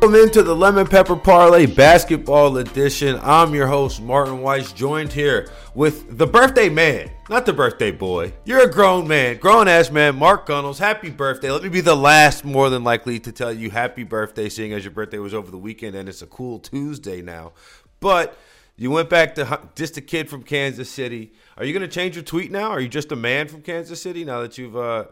[0.00, 3.18] Welcome into the Lemon Pepper Parlay Basketball Edition.
[3.20, 8.32] I'm your host, Martin Weiss, joined here with the birthday man, not the birthday boy.
[8.44, 10.78] You're a grown man, grown ass man, Mark Gunnels.
[10.78, 11.50] Happy birthday.
[11.50, 14.84] Let me be the last, more than likely, to tell you happy birthday, seeing as
[14.84, 17.50] your birthday was over the weekend and it's a cool Tuesday now.
[17.98, 18.38] But
[18.76, 21.32] you went back to just a kid from Kansas City.
[21.56, 22.70] Are you going to change your tweet now?
[22.70, 25.06] Are you just a man from Kansas City now that you've uh,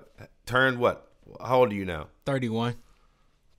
[0.47, 1.11] turned what?
[1.45, 2.07] How old are you now?
[2.25, 2.77] 31.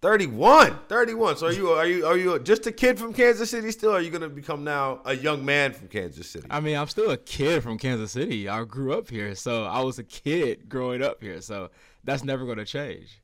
[0.01, 3.71] 31 31 so are you are you are you just a kid from kansas city
[3.71, 6.45] still are you going to become now a young man from kansas city?
[6.51, 8.47] I mean i'm still a kid from kansas city.
[8.47, 11.71] I grew up here so i was a kid growing up here so
[12.03, 13.21] that's never going to change.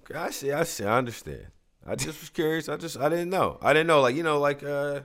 [0.00, 1.48] Okay i see i see i understand.
[1.84, 3.58] I just was curious i just i didn't know.
[3.60, 5.00] I didn't know like you know like uh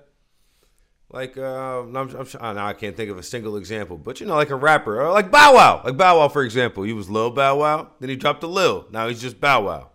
[1.14, 4.50] like uh, I'm, I'm, I can't think of a single example, but you know, like
[4.50, 6.84] a rapper, like Bow Wow, like Bow Wow, for example.
[6.84, 8.88] He was Lil Bow Wow, then he dropped a Lil.
[8.92, 9.91] Now he's just Bow Wow.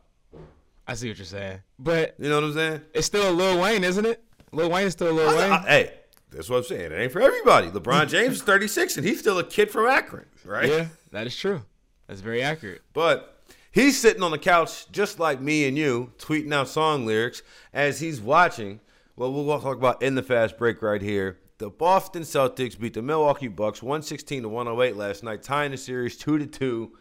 [0.89, 2.81] I see what you're saying, but you know what I'm saying?
[2.95, 4.23] It's still a Lil Wayne, isn't it?
[4.53, 5.53] Lil Wayne is still a Lil I, Wayne.
[5.53, 5.93] I, hey,
[6.31, 6.93] that's what I'm saying.
[6.93, 7.69] It ain't for everybody.
[7.71, 10.69] LeBron James is 36, and he's still a kid from Akron, right?
[10.69, 11.63] Yeah, that is true.
[12.07, 12.83] That's very accurate.
[12.93, 17.43] But he's sitting on the couch just like me and you, tweeting out song lyrics
[17.73, 18.81] as he's watching.
[19.17, 21.39] Well, we'll talk about in the fast break right here.
[21.59, 26.17] The Boston Celtics beat the Milwaukee Bucks 116 to 108 last night, tying the series
[26.19, 26.93] 2 to 2.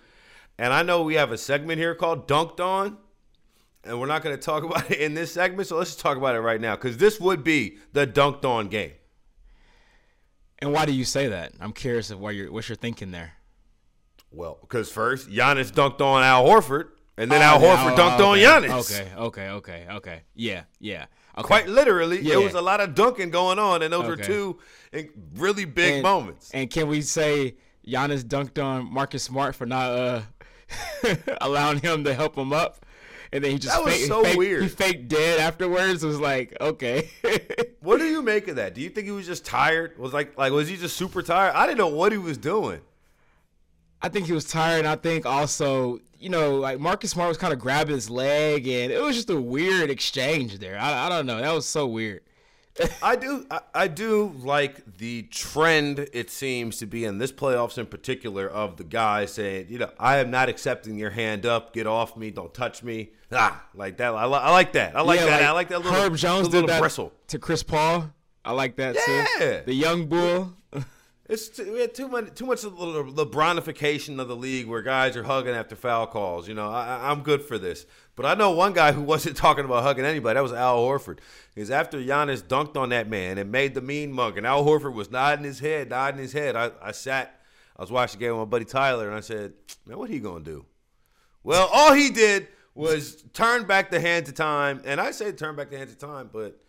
[0.58, 2.98] And I know we have a segment here called Dunked On
[3.86, 5.68] and we're not going to talk about it in this segment.
[5.68, 8.68] So let's just talk about it right now because this would be the dunked on
[8.68, 8.94] game.
[10.60, 11.54] And why do you say that?
[11.60, 13.34] I'm curious of what you're what you're thinking there.
[14.32, 18.20] Well, because first Giannis dunked on Al Horford, and then oh, Al Horford oh, dunked
[18.20, 18.46] okay.
[18.46, 18.92] on Giannis.
[18.92, 20.22] Okay, okay, okay, okay.
[20.34, 21.06] Yeah, yeah.
[21.38, 21.46] Okay.
[21.46, 22.32] Quite literally, yeah.
[22.32, 24.10] there was a lot of dunking going on, and those okay.
[24.10, 24.60] were two
[25.36, 26.50] really big and, moments.
[26.52, 27.56] And can we say
[27.86, 30.22] Giannis dunked on Marcus Smart for not uh,
[31.42, 32.85] allowing him to help him up?
[33.36, 34.64] And then he just that was fake, so weird.
[34.64, 36.04] He faked dead afterwards.
[36.04, 37.10] It was like okay.
[37.82, 38.74] what do you make of that?
[38.74, 39.98] Do you think he was just tired?
[40.00, 41.54] Was like like was he just super tired?
[41.54, 42.80] I didn't know what he was doing.
[44.02, 44.80] I think he was tired.
[44.80, 48.68] And I think also, you know, like Marcus Smart was kind of grabbing his leg,
[48.68, 50.80] and it was just a weird exchange there.
[50.80, 51.42] I, I don't know.
[51.42, 52.22] That was so weird.
[53.02, 57.78] I do I, I, do like the trend it seems to be in this playoffs
[57.78, 61.74] in particular of the guy saying, you know, I am not accepting your hand up,
[61.74, 63.12] get off me, don't touch me.
[63.32, 64.14] Ah, like that.
[64.14, 64.96] I, li- I like that.
[64.96, 65.32] I like yeah, that.
[65.32, 67.14] Like I like that little Herb Jones little did that bristle.
[67.28, 68.12] to Chris Paul.
[68.44, 69.26] I like that yeah.
[69.38, 69.62] too.
[69.66, 70.54] The young bull.
[71.28, 75.18] It's too, we had too much too much the LeBronification of the league where guys
[75.18, 76.48] are hugging after foul calls.
[76.48, 77.88] You know, I, I'm good for this.
[78.16, 80.36] But I know one guy who wasn't talking about hugging anybody.
[80.36, 81.18] That was Al Horford.
[81.54, 84.94] Because after Giannis dunked on that man and made the mean mug, and Al Horford
[84.94, 87.42] was nodding his head, nodding his head, I, I sat,
[87.76, 89.54] I was watching the game with my buddy Tyler, and I said,
[89.88, 90.66] man, what he to do?
[91.44, 94.82] Well, all he did was turn back the hands of time.
[94.86, 96.60] And I say turn back the hands of time, but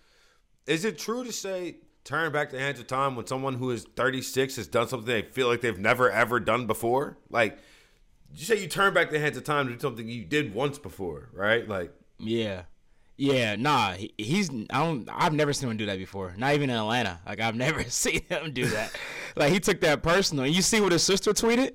[0.67, 3.85] is it true to say turn back the hands of time when someone who is
[3.97, 7.19] 36 has done something they feel like they've never ever done before?
[7.29, 7.59] Like,
[8.33, 10.79] you say you turn back the hands of time to do something you did once
[10.79, 11.69] before, right?
[11.69, 12.63] Like, yeah,
[13.17, 13.93] yeah, nah.
[13.93, 15.09] He, he's I don't.
[15.13, 16.35] I've never seen him do that before.
[16.39, 17.21] Not even in Atlanta.
[17.27, 18.93] Like I've never seen him do that.
[19.35, 20.45] like he took that personal.
[20.45, 21.73] And you see what his sister tweeted?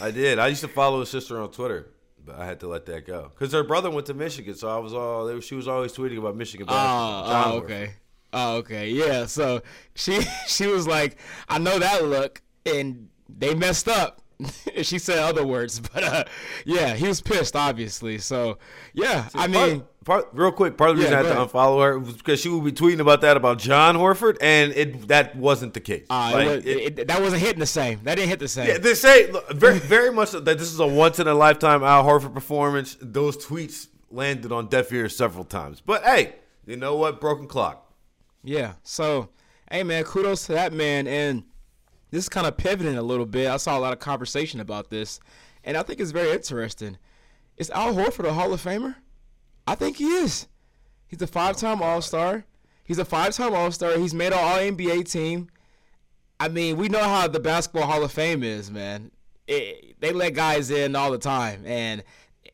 [0.00, 0.38] I did.
[0.38, 1.92] I used to follow his sister on Twitter
[2.24, 4.78] but I had to let that go because her brother went to Michigan, so I
[4.78, 7.44] was all she was always tweeting about Michigan basketball.
[7.44, 7.94] Oh, oh okay.
[8.32, 8.88] Oh, okay.
[8.88, 9.26] Yeah.
[9.26, 9.62] So
[9.94, 11.16] she she was like,
[11.48, 14.20] I know that look, and they messed up.
[14.82, 16.24] she said other words, but uh,
[16.64, 18.18] yeah, he was pissed, obviously.
[18.18, 18.58] So
[18.92, 21.52] yeah, See, I mean, part, real quick, part of the yeah, reason I had to
[21.52, 25.08] unfollow her was because she would be tweeting about that about Jon Horford, and it
[25.08, 26.06] that wasn't the case.
[26.10, 28.00] Uh, like, it was, it, it, that wasn't hitting the same.
[28.04, 28.68] That didn't hit the same.
[28.68, 32.04] Yeah, they say very very much that this is a once in a lifetime Al
[32.04, 32.96] Horford performance.
[33.00, 36.34] Those tweets landed on deaf ears several times, but hey,
[36.66, 37.20] you know what?
[37.20, 37.81] Broken clock.
[38.42, 38.74] Yeah.
[38.82, 39.30] So,
[39.70, 41.06] hey man, kudos to that man.
[41.06, 41.44] And
[42.10, 43.48] this is kind of pivoting a little bit.
[43.48, 45.20] I saw a lot of conversation about this,
[45.64, 46.98] and I think it's very interesting.
[47.56, 48.96] Is Al Horford a Hall of Famer?
[49.66, 50.48] I think he is.
[51.06, 52.44] He's a five-time oh, All-Star.
[52.84, 53.98] He's a five-time All-Star.
[53.98, 55.48] He's made an All-NBA team.
[56.40, 59.12] I mean, we know how the Basketball Hall of Fame is, man.
[59.46, 62.02] It, they let guys in all the time, and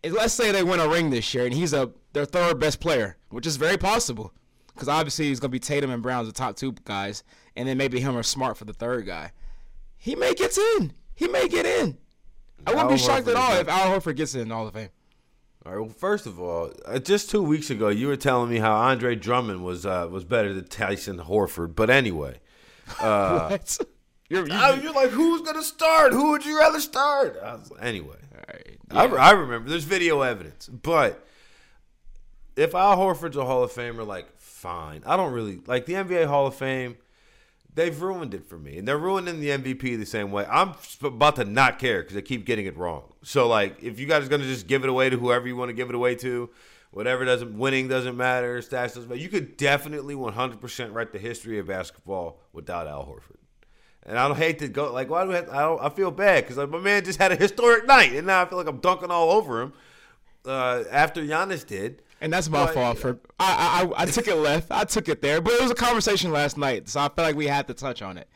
[0.05, 3.17] let's say they win a ring this year, and he's a their third best player,
[3.31, 4.33] which is very possible
[4.79, 7.25] because obviously he's gonna be Tatum and Brown's the top two guys,
[7.57, 9.33] and then maybe him or Smart for the third guy.
[9.97, 10.93] He may get in.
[11.17, 11.99] He may get in.
[12.65, 14.75] I wouldn't Al be shocked Horford at all if Al Horford gets in All of
[14.75, 14.91] Fame.
[15.67, 15.81] All right.
[15.81, 19.17] Well, first of all, uh, just two weeks ago, you were telling me how Andre
[19.17, 21.75] Drummond was uh, was better than Tyson Horford.
[21.75, 22.39] But anyway,
[23.01, 23.79] uh, what?
[24.29, 26.13] You're, you, are you are like, who's gonna start?
[26.13, 27.37] Who would you rather start?
[27.43, 28.19] I was, anyway,
[28.93, 29.01] yeah.
[29.01, 29.69] I, I remember.
[29.69, 31.27] There's video evidence, but
[32.59, 34.27] if Al Horford's a Hall of Famer, like
[34.59, 35.03] fine.
[35.07, 36.97] I don't really like the NBA Hall of Fame.
[37.75, 40.45] They've ruined it for me, and they're ruining the MVP the same way.
[40.51, 43.13] I'm about to not care because they keep getting it wrong.
[43.23, 45.69] So like, if you guys are gonna just give it away to whoever you want
[45.69, 46.51] to give it away to,
[46.91, 49.21] whatever doesn't winning doesn't matter, stats doesn't matter.
[49.21, 53.37] You could definitely 100% write the history of basketball without Al Horford.
[54.05, 55.37] And I don't hate to go like why do I?
[55.37, 58.13] Have, I, don't, I feel bad because like, my man just had a historic night,
[58.13, 59.73] and now I feel like I'm dunking all over him
[60.47, 62.03] uh, after Giannis did.
[62.21, 64.69] And that's my but, fault for I, I I took it left.
[64.71, 67.37] I took it there, but it was a conversation last night, so I felt like
[67.37, 68.29] we had to touch on it.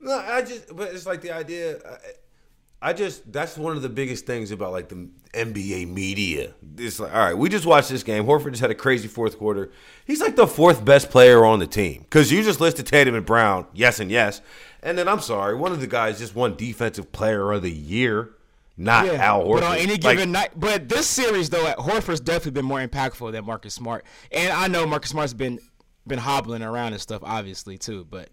[0.00, 1.78] No, I just but it's like the idea.
[1.84, 6.54] I, I just that's one of the biggest things about like the NBA media.
[6.78, 8.24] It's like all right, we just watched this game.
[8.24, 9.70] Horford just had a crazy fourth quarter.
[10.06, 13.26] He's like the fourth best player on the team because you just listed Tatum and
[13.26, 14.40] Brown, yes and yes,
[14.82, 18.34] and then I'm sorry, one of the guys just won Defensive Player of the Year
[18.76, 19.60] not yeah, Al Horford.
[19.60, 23.32] But on any given like, night, but this series though, Horford's definitely been more impactful
[23.32, 25.60] than Marcus Smart, and I know Marcus Smart's been
[26.06, 28.04] been hobbling around and stuff, obviously too.
[28.04, 28.30] But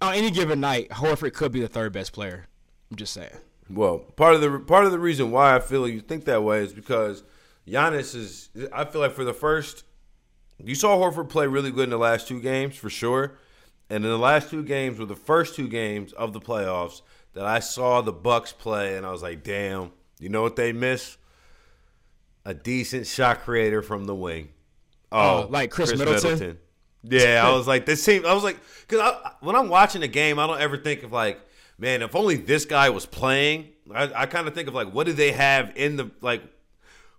[0.00, 2.46] on any given night, Horford could be the third best player.
[2.90, 3.32] I'm just saying.
[3.68, 6.60] Well, part of the part of the reason why I feel you think that way
[6.60, 7.24] is because
[7.66, 8.50] Giannis is.
[8.72, 9.84] I feel like for the first,
[10.62, 13.38] you saw Horford play really good in the last two games for sure,
[13.90, 17.00] and in the last two games were the first two games of the playoffs
[17.34, 20.72] that I saw the Bucks play and I was like, damn, you know what they
[20.72, 21.16] miss?
[22.44, 24.50] A decent shot creator from the wing.
[25.12, 26.30] Oh, oh like Chris, Khris Middleton?
[26.30, 26.58] Middleton.
[27.02, 28.24] Yeah, I was like, this seems.
[28.24, 28.58] I was like,
[28.88, 31.38] because when I'm watching a game, I don't ever think of like,
[31.78, 33.68] man, if only this guy was playing.
[33.94, 36.42] I, I kind of think of like, what do they have in the like?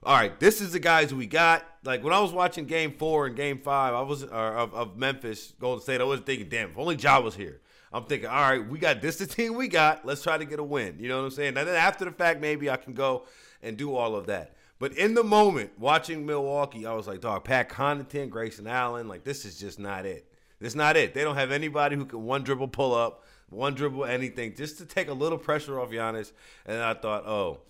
[0.04, 1.64] All right, this is the guys we got.
[1.84, 5.54] Like when I was watching Game Four and Game Five, I was of, of Memphis
[5.60, 6.02] Golden State.
[6.02, 7.62] I was thinking, damn, if only Ja was here.
[7.96, 10.06] I'm thinking, all right, we got this the team we got.
[10.06, 10.98] Let's try to get a win.
[11.00, 11.58] You know what I'm saying?
[11.58, 13.24] And then after the fact, maybe I can go
[13.64, 14.56] and do all of that.
[14.78, 19.24] But in the moment, watching Milwaukee, I was like, dog, Pat Connaughton, Grayson Allen, like
[19.24, 20.30] this is just not it.
[20.60, 21.14] This is not it.
[21.14, 24.86] They don't have anybody who can one dribble pull up, one dribble anything, just to
[24.86, 26.34] take a little pressure off Giannis.
[26.66, 27.62] And I thought, oh,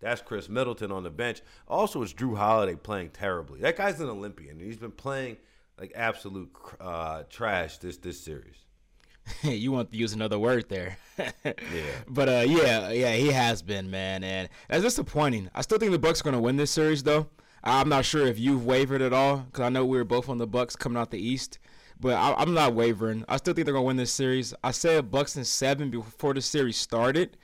[0.00, 1.42] that's Khris Middleton on the bench.
[1.68, 3.60] Also, it's Jrue Holiday playing terribly.
[3.60, 5.36] That guy's an Olympian, and he's been playing
[5.78, 6.50] like absolute
[6.80, 8.63] uh, trash this this series.
[9.42, 10.98] you want to use another word there.
[11.44, 11.52] yeah.
[12.08, 15.50] But uh, yeah, yeah, he has been, man, and that's disappointing.
[15.54, 17.28] I still think the Bucks are going to win this series, though.
[17.62, 20.38] I'm not sure if you've wavered at all because I know we were both on
[20.38, 21.58] the Bucks coming out the East,
[21.98, 23.24] but I, am not wavering.
[23.26, 24.52] I still think they're going to win this series.
[24.62, 27.38] I said Bucks in seven before the series started,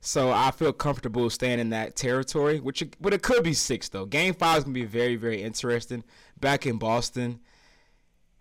[0.00, 2.58] so I feel comfortable staying in that territory.
[2.58, 4.04] Which, but it could be six though.
[4.04, 6.02] Game five is going to be very, very interesting.
[6.40, 7.38] Back in Boston.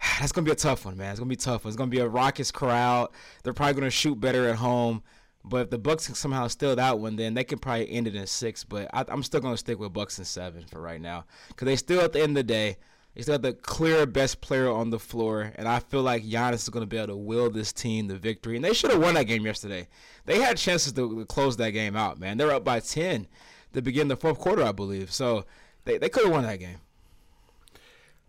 [0.20, 1.12] that's gonna be a tough one, man.
[1.12, 1.66] It's gonna be tough.
[1.66, 3.10] It's gonna be a raucous crowd.
[3.44, 5.04] They're probably gonna shoot better at home.
[5.44, 8.16] But if the Bucks can somehow steal that one, then they can probably end it
[8.16, 8.64] in six.
[8.64, 11.76] But I, am still gonna stick with Bucks in seven for right now, because they
[11.76, 12.78] still at the end of the day,
[13.16, 16.64] they still have the clear best player on the floor, and I feel like Giannis
[16.64, 18.56] is gonna be able to will this team the victory.
[18.56, 19.88] And they should have won that game yesterday.
[20.26, 22.38] They had chances to, to close that game out, man.
[22.38, 23.28] They're up by ten
[23.74, 25.12] to begin the fourth quarter, I believe.
[25.12, 25.46] So
[25.86, 26.78] they they could have won that game.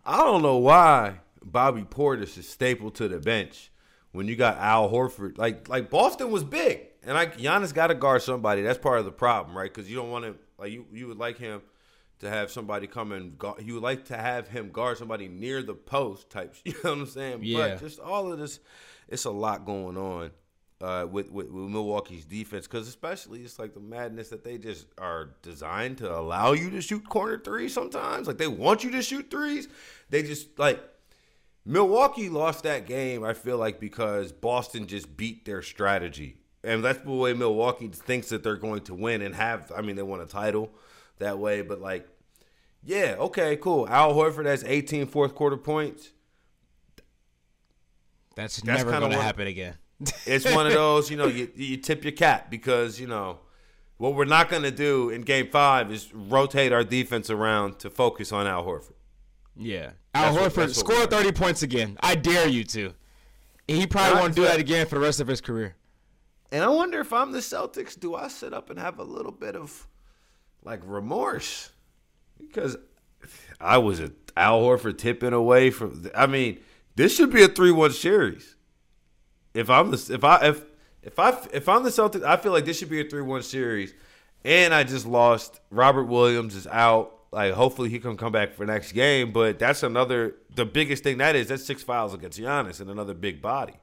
[0.05, 3.71] I don't know why Bobby Portis is staple to the bench
[4.11, 5.37] when you got Al Horford.
[5.37, 8.61] Like like Boston was big, and like Giannis got to guard somebody.
[8.61, 9.73] That's part of the problem, right?
[9.73, 11.61] Because you don't want to like you you would like him
[12.19, 15.61] to have somebody come and guard, you would like to have him guard somebody near
[15.61, 16.55] the post type.
[16.65, 17.39] You know what I'm saying?
[17.43, 17.69] Yeah.
[17.69, 18.59] But just all of this,
[19.09, 20.31] it's a lot going on.
[20.81, 24.85] Uh, with, with, with Milwaukee's defense, because especially it's like the madness that they just
[24.97, 28.27] are designed to allow you to shoot corner threes sometimes.
[28.27, 29.69] Like they want you to shoot threes.
[30.09, 30.83] They just like
[31.65, 36.37] Milwaukee lost that game, I feel like, because Boston just beat their strategy.
[36.63, 39.95] And that's the way Milwaukee thinks that they're going to win and have, I mean,
[39.95, 40.71] they won a title
[41.19, 41.61] that way.
[41.61, 42.07] But, like,
[42.83, 43.87] yeah, okay, cool.
[43.87, 46.11] Al Horford has 18 fourth quarter points.
[48.35, 49.77] That's, that's never going to happen again.
[50.25, 53.39] it's one of those, you know, you, you tip your cap because, you know,
[53.97, 57.89] what we're not going to do in game five is rotate our defense around to
[57.89, 58.95] focus on Al Horford.
[59.55, 59.91] Yeah.
[60.13, 61.97] Al Horford, what, score 30 points again.
[62.01, 62.93] I dare you to.
[63.67, 65.75] He probably won't do that again for the rest of his career.
[66.51, 69.31] And I wonder if I'm the Celtics, do I sit up and have a little
[69.31, 69.87] bit of
[70.63, 71.71] like remorse?
[72.37, 72.77] Because
[73.59, 76.59] I was a Al Horford tipping away from I mean,
[76.95, 78.55] this should be a 3-1 series.
[79.53, 80.63] If I'm the if I if
[81.01, 83.93] if I if I'm the Celtics, I feel like this should be a 3-1 series.
[84.45, 87.12] And I just lost Robert Williams is out.
[87.33, 91.17] Like hopefully he can come back for next game, but that's another the biggest thing
[91.17, 93.73] that is that's six fouls against Giannis and another big body.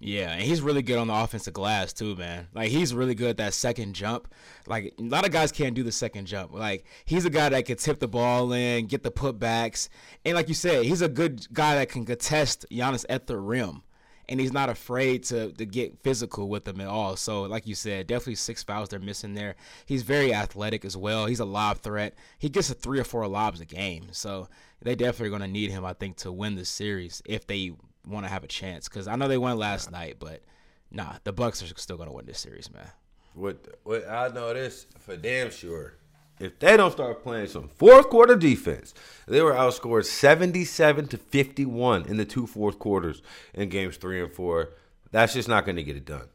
[0.00, 2.48] Yeah, and he's really good on the offensive glass too, man.
[2.52, 4.26] Like he's really good at that second jump.
[4.66, 6.52] Like a lot of guys can't do the second jump.
[6.52, 9.88] Like he's a guy that can tip the ball in, get the putbacks,
[10.24, 13.82] and like you said, he's a good guy that can contest Giannis at the rim,
[14.28, 17.16] and he's not afraid to to get physical with them at all.
[17.16, 19.56] So like you said, definitely six fouls they're missing there.
[19.86, 21.26] He's very athletic as well.
[21.26, 22.14] He's a lob threat.
[22.38, 24.08] He gets a three or four lobs a game.
[24.12, 24.48] So
[24.82, 27.72] they definitely are going to need him, I think, to win the series if they
[28.06, 29.98] want to have a chance because I know they won last yeah.
[29.98, 30.42] night, but
[30.90, 32.90] nah, the Bucks are still gonna win this series, man.
[33.34, 35.94] What what I know this for damn sure.
[36.40, 38.92] If they don't start playing some fourth quarter defense,
[39.26, 43.22] they were outscored 77 to 51 in the two fourth quarters
[43.52, 44.70] in games three and four.
[45.12, 46.28] That's just not going to get it done.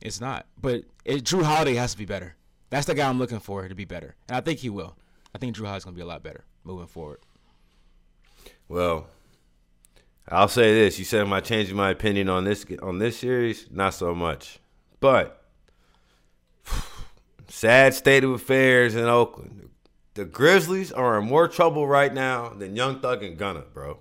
[0.00, 0.46] It's not.
[0.60, 2.36] But it, Jrue Holiday has to be better.
[2.70, 4.14] That's the guy I'm looking for to be better.
[4.28, 4.96] And I think he will.
[5.34, 7.18] I think Jrue Holiday's going to be a lot better moving forward.
[8.68, 9.08] Well,
[10.28, 13.66] I'll say this: you said, "Am I changing my opinion on this on this series?"
[13.70, 14.58] Not so much,
[15.00, 15.42] but
[17.48, 19.70] sad state of affairs in Oakland.
[20.14, 23.98] The Grizzlies are in more trouble right now than Young Thug and Gunna, bro.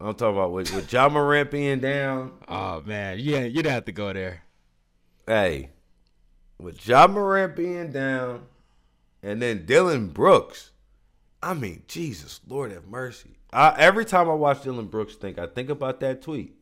[0.00, 2.32] I'm talking about with, with Ja Morant being down.
[2.48, 4.44] Oh man, yeah, you'd have to go there.
[5.26, 5.70] Hey,
[6.58, 8.46] with Ja Morant being down,
[9.22, 10.70] and then Dillon Brooks.
[11.42, 13.36] I mean, Jesus, Lord have mercy.
[13.52, 16.54] I, every time I watch Dillon Brooks think, I think about that tweet.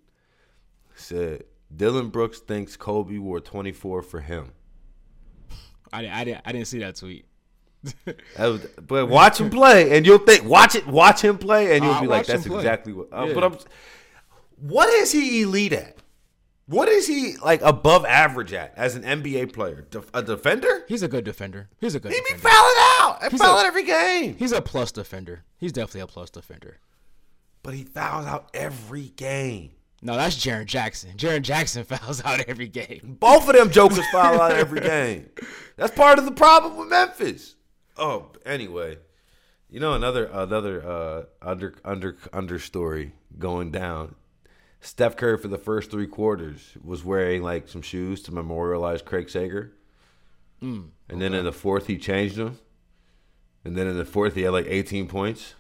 [0.94, 4.52] It said Dillon Brooks thinks Kobe wore 24 for him.
[5.92, 7.26] I, I, didn't, I didn't see that tweet.
[8.38, 10.44] was, but watch him play, and you'll think.
[10.44, 10.86] Watch it.
[10.86, 13.34] Watch him play, and you'll be like, "That's exactly what." Uh, yeah.
[13.34, 13.58] But I'm.
[14.60, 15.98] What is he elite at?
[16.66, 19.86] What is he like above average at as an NBA player?
[20.12, 20.84] A defender?
[20.88, 21.70] He's a good defender.
[21.80, 22.12] He's a good.
[22.12, 22.42] He defender.
[22.42, 23.18] be fouling out.
[23.22, 24.36] I foul every game.
[24.36, 25.44] He's a plus defender.
[25.56, 26.78] He's definitely a plus defender.
[27.62, 29.70] But he fouls out every game.
[30.00, 31.10] No, that's Jaren Jackson.
[31.16, 33.16] Jaren Jackson fouls out every game.
[33.18, 35.30] Both of them jokers foul out every game.
[35.76, 37.56] That's part of the problem with Memphis.
[37.96, 38.98] Oh, anyway,
[39.68, 44.14] you know another another uh, under under under story going down
[44.80, 49.28] Steph Curry for the first three quarters was wearing like some shoes to memorialize Craig
[49.28, 49.72] Sager.
[50.62, 52.58] Mm, and then in the fourth he changed them.
[53.64, 55.54] And then in the fourth he had like 18 points.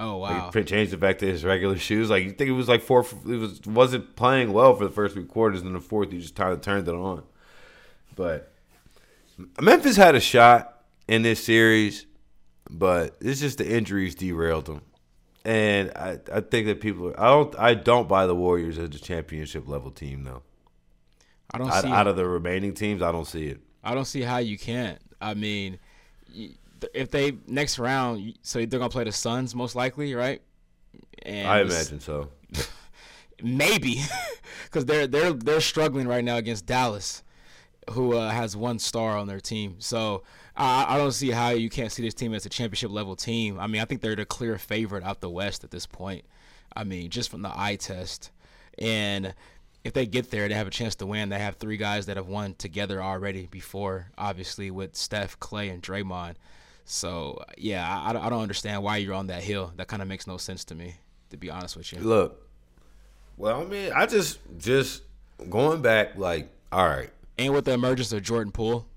[0.00, 0.50] Oh wow!
[0.54, 2.10] Like, changed it back to his regular shoes.
[2.10, 3.04] Like you think it was like four.
[3.26, 5.60] It was wasn't playing well for the first three quarters.
[5.60, 7.22] And in the fourth he just kind of turned it on.
[8.16, 8.52] But
[9.60, 12.06] Memphis had a shot in this series,
[12.68, 14.82] but it's just the injuries derailed them
[15.44, 18.98] and I, I think that people I don't I don't buy the Warriors as a
[18.98, 20.42] championship level team though.
[21.50, 23.02] I don't out, see out of the remaining teams.
[23.02, 23.60] I don't see it.
[23.82, 25.00] I don't see how you can't.
[25.20, 25.78] I mean,
[26.94, 30.42] if they next round, so they're gonna play the Suns most likely, right?
[31.22, 32.28] And I imagine so.
[33.42, 34.02] maybe,
[34.64, 37.22] because they're they're they're struggling right now against Dallas,
[37.90, 39.76] who uh, has one star on their team.
[39.78, 40.22] So
[40.56, 43.58] I, I don't see how you can't see this team as a championship level team.
[43.58, 46.24] I mean, I think they're the clear favorite out the West at this point.
[46.74, 48.30] I mean, just from the eye test.
[48.78, 49.34] And
[49.84, 51.30] if they get there, they have a chance to win.
[51.30, 55.82] They have three guys that have won together already before, obviously, with Steph, Clay, and
[55.82, 56.34] Draymond.
[56.92, 59.72] So, yeah, I, I don't understand why you're on that hill.
[59.76, 60.96] That kind of makes no sense to me,
[61.30, 62.00] to be honest with you.
[62.00, 62.44] Look,
[63.36, 65.02] well, I mean, I just, just
[65.48, 67.10] going back, like, all right.
[67.38, 68.88] And with the emergence of Jordan Poole,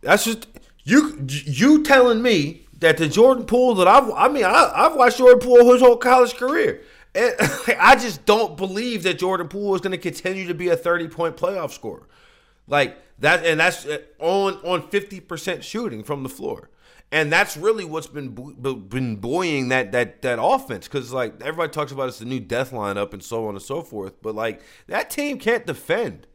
[0.00, 0.48] that's just
[0.84, 5.18] you you telling me that the Jordan Poole that I've I mean I, I've watched
[5.18, 6.82] Jordan Poole his whole college career.
[7.14, 7.34] And
[7.78, 11.08] I just don't believe that Jordan Poole is going to continue to be a 30
[11.08, 12.08] point playoff scorer.
[12.66, 16.70] Like that and that's uh, on on 50% shooting from the floor.
[17.12, 21.92] And that's really what's been been buoying that that that offense cuz like everybody talks
[21.92, 25.10] about it's the new death lineup and so on and so forth, but like that
[25.10, 26.26] team can't defend.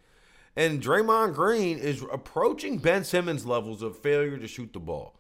[0.56, 5.16] And Draymond Green is approaching Ben Simmons levels of failure to shoot the ball.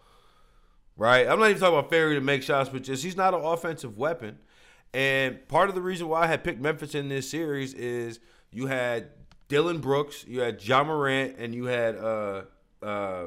[0.97, 1.27] Right?
[1.27, 3.97] I'm not even talking about failure to make shots, but just he's not an offensive
[3.97, 4.37] weapon.
[4.93, 8.19] And part of the reason why I had picked Memphis in this series is
[8.51, 9.09] you had
[9.49, 12.43] Dillon Brooks, you had Ja Morant, and you had uh,
[12.81, 13.25] uh,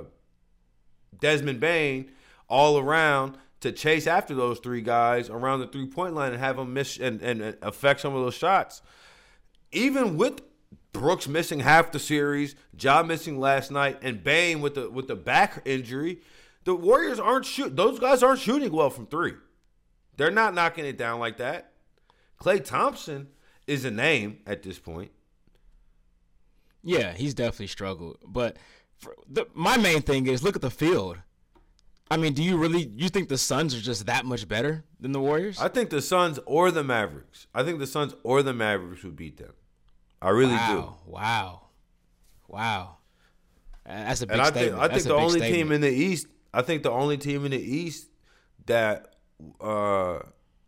[1.21, 2.11] Desmond Bane
[2.49, 6.57] all around to chase after those three guys around the three point line and have
[6.57, 8.83] them miss and, and, affect some of those shots.
[9.73, 10.43] Even with
[10.93, 15.17] Brooks missing half the series, John missing last night, and Bain with the with the
[15.17, 16.21] back injury.
[16.65, 19.35] The Warriors aren't shoot; those guys aren't shooting well from three.
[20.17, 21.73] They're not knocking it down like that.
[22.41, 23.29] Klay Thompson
[23.67, 25.11] is a name at this point.
[26.83, 28.19] Yeah, he's definitely struggled.
[28.27, 28.57] But
[29.29, 31.19] the, my main thing is look at the field.
[32.11, 35.13] I mean, do you really you think the Suns are just that much better than
[35.13, 35.59] the Warriors?
[35.61, 37.47] I think the Suns or the Mavericks.
[37.55, 39.53] I think the Suns or the Mavericks would beat them.
[40.21, 40.59] I really do.
[40.59, 40.99] wow.
[41.07, 41.63] Wow.
[42.49, 42.97] Wow.
[43.87, 44.33] Uh, That's a big.
[44.35, 44.71] And I statement.
[44.73, 47.45] think I That's think the only team in the East, I think the only team
[47.45, 48.09] in the East
[48.67, 49.15] that
[49.61, 50.19] uh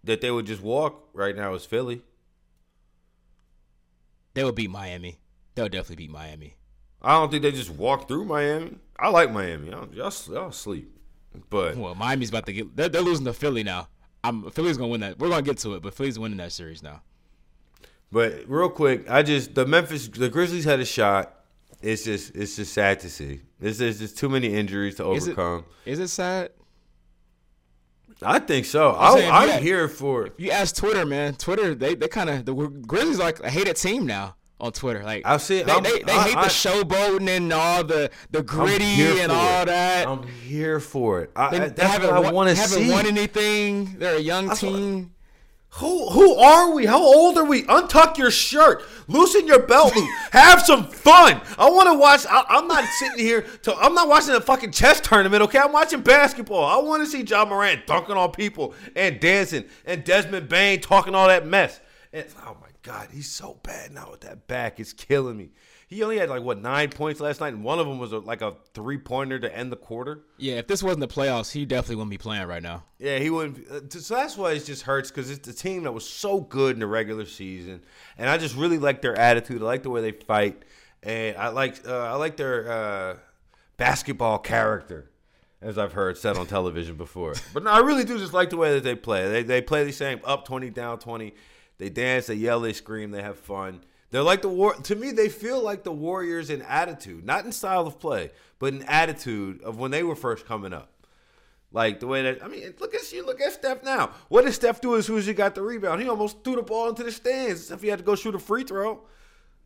[0.03, 2.03] that they would just walk right now is Philly.
[4.35, 5.19] they would beat Miami.
[5.55, 6.57] They'll definitely beat Miami.
[7.01, 8.77] I don't think they just walk through Miami.
[8.99, 9.71] I like Miami.
[9.71, 10.91] Y'all, y'all, y'all sleep.
[11.51, 12.77] But Well, Miami's about to get.
[12.77, 13.89] They're, they're losing to Philly now.
[14.23, 15.19] I'm Philly's gonna win that.
[15.19, 17.03] We're gonna get to it, but Philly's winning that series now.
[18.11, 21.35] But real quick, I just the Memphis the Grizzlies had a shot.
[21.83, 23.43] It's just it's just sad to see.
[23.61, 25.67] There's there's just too many injuries to Is overcome.
[25.85, 26.51] Is it sad?
[28.23, 28.95] I think so.
[28.97, 29.59] I'm I, yeah.
[29.59, 30.35] here for it.
[30.39, 31.35] You ask Twitter, man.
[31.35, 35.03] Twitter, they they kind of the Grizzlies are like a hated team now on Twitter.
[35.05, 38.43] Like I see- they they, they I- hate I- the showboating and all the the
[38.43, 39.67] gritty and all it.
[39.67, 40.09] that.
[40.09, 41.31] I'm here for it.
[41.37, 43.97] I, they, I- that's haven't what I won- want to haven't won anything.
[43.99, 45.11] They're a young what- team.
[45.79, 46.87] Who who are we?
[46.87, 47.65] How old are we?
[47.65, 51.41] Untuck your shirt, loosen your belt loop, have some fun.
[51.59, 52.25] I want to watch.
[52.31, 53.43] I, I'm not sitting here.
[53.65, 55.43] To, I'm not watching a fucking chess tournament.
[55.43, 56.65] Okay, I'm watching basketball.
[56.65, 61.13] I want to see Ja Morant dunking on people and dancing, and Desmond Bane talking
[61.13, 61.81] all that mess.
[62.13, 64.79] And oh my god, he's so bad now with that back.
[64.79, 65.51] It's killing me.
[65.89, 68.19] He only had like what nine points last night, and one of them was a,
[68.19, 70.21] like a three pointer to end the quarter.
[70.39, 72.85] Yeah, if this wasn't the playoffs, he definitely wouldn't be playing right now.
[72.99, 73.69] Yeah, he wouldn't.
[73.71, 76.75] uh, So that's why it just hurts because it's the team that was so good
[76.77, 77.83] in the regular season,
[78.19, 79.61] and I just really like their attitude.
[79.63, 80.63] I like the way they fight,
[81.03, 83.17] and I like uh, I like their uh,
[83.77, 85.11] basketball character,
[85.61, 87.35] as I've heard said on television before.
[87.53, 89.29] But no, I really do just like the way that they play.
[89.31, 91.35] They they play the same up twenty, down twenty.
[91.79, 93.81] They dance, they yell, they scream, they have fun.
[94.11, 94.75] They're like the war.
[94.75, 98.73] To me, they feel like the Warriors in attitude, not in style of play, but
[98.73, 100.91] in attitude of when they were first coming up.
[101.73, 104.13] Like the way that I mean, look at you, look at Steph now.
[104.29, 106.01] What did Steph do as soon as he got the rebound?
[106.01, 108.39] He almost threw the ball into the stands if he had to go shoot a
[108.39, 109.01] free throw.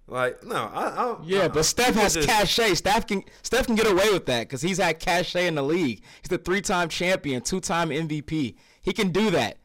[0.06, 1.62] Like no, I, I Yeah, I- but uh-uh.
[1.64, 2.74] Steph has just- cachet.
[2.76, 6.00] Steph can Steph can get away with that because he's had cachet in the league.
[6.22, 8.54] He's the three-time champion, two-time MVP.
[8.80, 9.58] He can do that.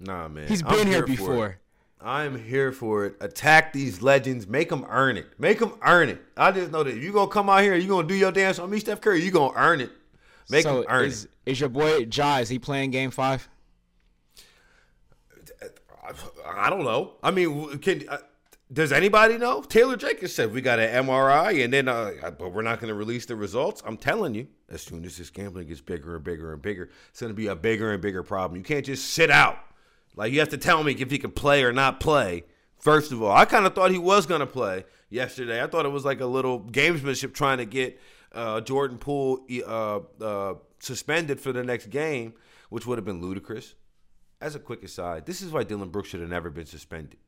[0.00, 1.06] Nah, man, He's been here it.
[1.06, 1.58] before.
[2.00, 3.16] I'm here for it.
[3.20, 4.46] Attack these legends.
[4.46, 5.26] Make them earn it.
[5.38, 6.22] Make them earn it.
[6.36, 8.60] I just know that if you gonna come out here, you gonna do your dance
[8.60, 9.22] on me, Steph Curry.
[9.22, 9.90] You gonna earn it.
[10.48, 11.30] Make so them earn is, it.
[11.46, 12.38] is your boy Ja?
[12.38, 13.48] Is he playing Game Five?
[16.04, 16.12] I-
[16.46, 17.14] I don't know.
[17.22, 18.18] I mean, can uh,
[18.72, 19.62] does anybody know?
[19.62, 22.94] Taylor Jenkins said we got an MRI, and then uh, but we're not going to
[22.94, 23.82] release the results.
[23.84, 27.20] I'm telling you, as soon as this gambling gets bigger and bigger and bigger, it's
[27.20, 28.56] going to be a bigger and bigger problem.
[28.56, 29.58] You can't just sit out.
[30.18, 32.44] Like you have to tell me if he can play or not play.
[32.78, 35.62] First of all, I kind of thought he was going to play yesterday.
[35.62, 37.98] I thought it was like a little gamesmanship trying to get
[38.32, 42.34] uh, Jordan Poole uh, uh, suspended for the next game,
[42.68, 43.74] which would have been ludicrous
[44.40, 47.18] as a quick aside, this is why Dillon Brooks should have never been suspended.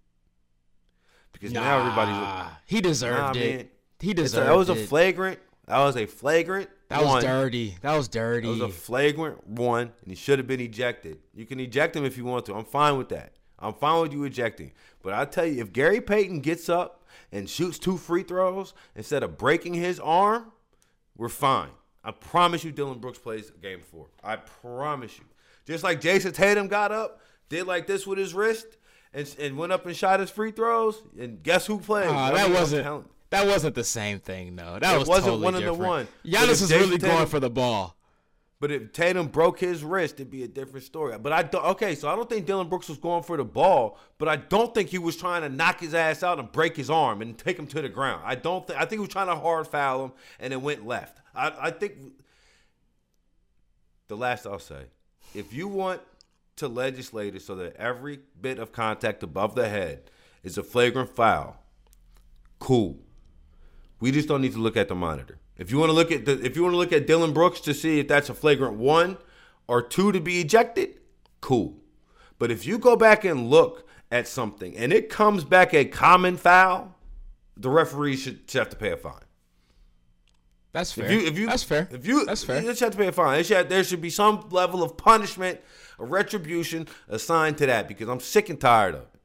[1.33, 3.57] Because now everybody's Nah, he deserved Nah, it.
[3.57, 3.69] man.
[4.01, 5.39] He It's a- that was a flagrant.
[5.67, 6.71] That was a flagrant.
[6.91, 7.15] That one.
[7.17, 7.77] was dirty.
[7.83, 8.49] That was dirty.
[8.49, 11.19] It was a flagrant one, and he should have been ejected.
[11.33, 12.55] You can eject him if you want to.
[12.55, 13.33] I'm fine with that.
[13.61, 14.73] I'm fine with you ejecting.
[15.03, 19.23] But I tell you, if Gary Payton gets up and shoots two free throws instead
[19.23, 20.51] of breaking his arm,
[21.17, 21.71] we're fine.
[22.03, 24.07] I promise you, Dillon Brooks plays game four.
[24.25, 25.25] I promise you.
[25.67, 28.67] Just like Jayson Tatum got up, did like this with his wrist,
[29.15, 32.09] and, and went up and shot his free throws, and guess who played?
[32.09, 33.07] Ah, that wasn't.
[33.31, 34.79] That wasn't the same thing, though.
[34.81, 36.09] That It was wasn't totally one and the one.
[36.25, 37.97] Giannis Jason really going for the ball.
[38.61, 41.17] But if Tatum broke his wrist, it'd be a different story.
[41.17, 43.99] But I don't, okay, so I don't think Dillon Brooks was going for the ball,
[44.19, 46.91] but I don't think he was trying to knock his ass out and break his
[46.91, 48.23] arm and take him to the ground.
[48.27, 48.79] I don't think.
[48.79, 51.23] I think he was trying to hard foul him and it went left.
[51.35, 51.95] I, I think
[54.09, 54.87] the last I'll say,
[55.35, 56.03] if you want
[56.57, 60.11] to legislate it so that every bit of contact above the head
[60.43, 61.57] is a flagrant foul,
[62.59, 62.99] cool.
[64.01, 65.39] We just don't need to look at the monitor.
[65.57, 67.61] If you want to look at the, if you want to look at Dillon Brooks
[67.61, 69.19] to see if that's a flagrant one
[69.69, 70.99] or two to be ejected,
[71.41, 71.77] cool.
[72.39, 76.39] But if you go back and look at something and it comes back a common
[76.39, 76.97] foul,
[77.57, 79.21] the referee should, should have to pay a fine.
[80.73, 81.05] That's fair.
[81.05, 81.89] If you, if you, That's fair.
[81.91, 82.63] If you, That's fair.
[82.63, 83.35] You should have to pay a fine.
[83.35, 85.61] There should, there should be some level of punishment,
[85.99, 89.21] a retribution assigned to that because I'm sick and tired of it.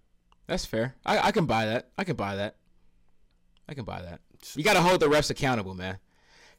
[0.47, 0.95] That's fair.
[1.05, 1.89] I, I can buy that.
[1.97, 2.55] I can buy that.
[3.69, 4.21] I can buy that.
[4.55, 5.97] You got to hold the refs accountable, man.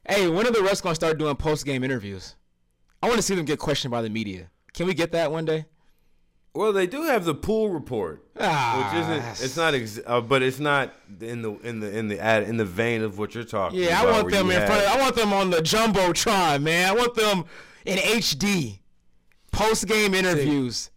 [0.07, 2.35] Hey, when are the refs gonna start doing post game interviews?
[3.01, 4.49] I want to see them get questioned by the media.
[4.73, 5.65] Can we get that one day?
[6.53, 9.45] Well, they do have the pool report, Ah, which isn't.
[9.45, 9.75] It's not.
[9.75, 13.03] Ex- uh, but it's not in the in the in the ad, in the vein
[13.03, 13.79] of what you're talking.
[13.79, 14.81] Yeah, I want them in have- front.
[14.83, 16.89] Of, I want them on the jumbotron, man.
[16.89, 17.45] I want them
[17.85, 18.79] in HD.
[19.51, 20.89] Post game interviews.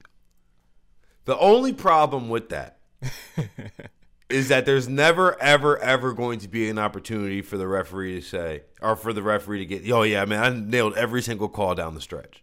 [1.26, 2.78] The only problem with that
[4.30, 8.26] is that there's never, ever, ever going to be an opportunity for the referee to
[8.26, 11.74] say, or for the referee to get, oh yeah, man, I nailed every single call
[11.74, 12.42] down the stretch.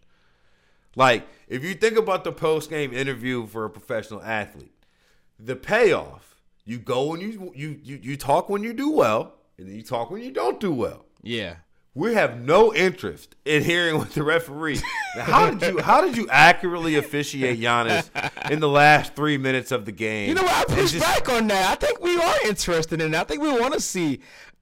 [0.96, 4.74] Like, if you think about the post game interview for a professional athlete,
[5.38, 9.68] the payoff, you go and you you you, you talk when you do well, and
[9.68, 11.06] then you talk when you don't do well.
[11.22, 11.56] Yeah.
[11.98, 14.78] We have no interest in hearing what the referee.
[15.16, 18.08] Now, how did you how did you accurately officiate Giannis
[18.52, 20.28] in the last three minutes of the game?
[20.28, 20.70] You know what?
[20.70, 21.72] I push just- back on that.
[21.72, 23.18] I think we are interested in it.
[23.18, 24.20] I think we want to see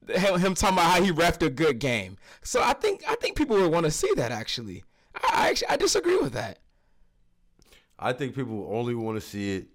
[0.09, 2.17] him, him talking about how he refed a good game.
[2.41, 4.31] So I think I think people would want to see that.
[4.31, 6.57] Actually, I, I actually I disagree with that.
[7.99, 9.67] I think people only want to see it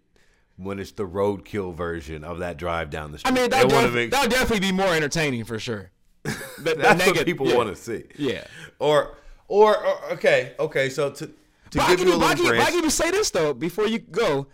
[0.57, 3.31] when it's the roadkill version of that drive down the street.
[3.31, 5.92] I mean, that def- make- that'll definitely be more entertaining for sure.
[6.59, 7.57] The that's negative- what people yeah.
[7.57, 8.05] want to see.
[8.17, 8.45] Yeah.
[8.79, 9.17] Or,
[9.49, 10.89] or or okay, okay.
[10.89, 11.33] So to to
[11.79, 13.87] But give can, you a I, little can, I can even say this though before
[13.87, 14.47] you go.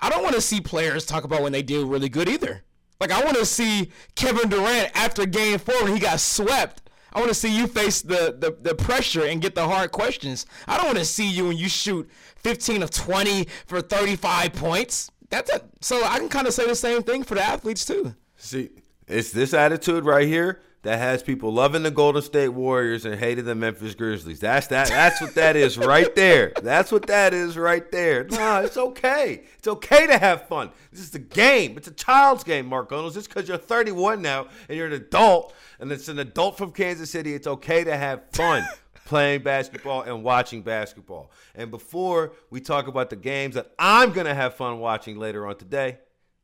[0.00, 2.64] I don't want to see players talk about when they do really good either.
[3.00, 6.82] Like I want to see Kevin Durant after Game Four when he got swept.
[7.12, 10.46] I want to see you face the, the the pressure and get the hard questions.
[10.66, 15.10] I don't want to see you when you shoot 15 of 20 for 35 points.
[15.28, 18.14] That's a, so I can kind of say the same thing for the athletes too.
[18.36, 18.70] See,
[19.06, 23.44] it's this attitude right here that has people loving the Golden State Warriors and hating
[23.44, 24.40] the Memphis Grizzlies.
[24.40, 24.88] That's that.
[24.88, 26.52] That's what that is right there.
[26.62, 28.24] That's what that is right there.
[28.24, 29.42] Nah, it's okay.
[29.58, 30.70] It's okay to have fun.
[30.90, 31.76] This is a game.
[31.76, 33.14] It's a child's game, Mark Reynolds.
[33.14, 37.10] Just because you're 31 now and you're an adult, and it's an adult from Kansas
[37.10, 38.64] City, it's okay to have fun.
[39.04, 41.32] Playing basketball and watching basketball.
[41.56, 45.48] And before we talk about the games that I'm going to have fun watching later
[45.48, 45.98] on today,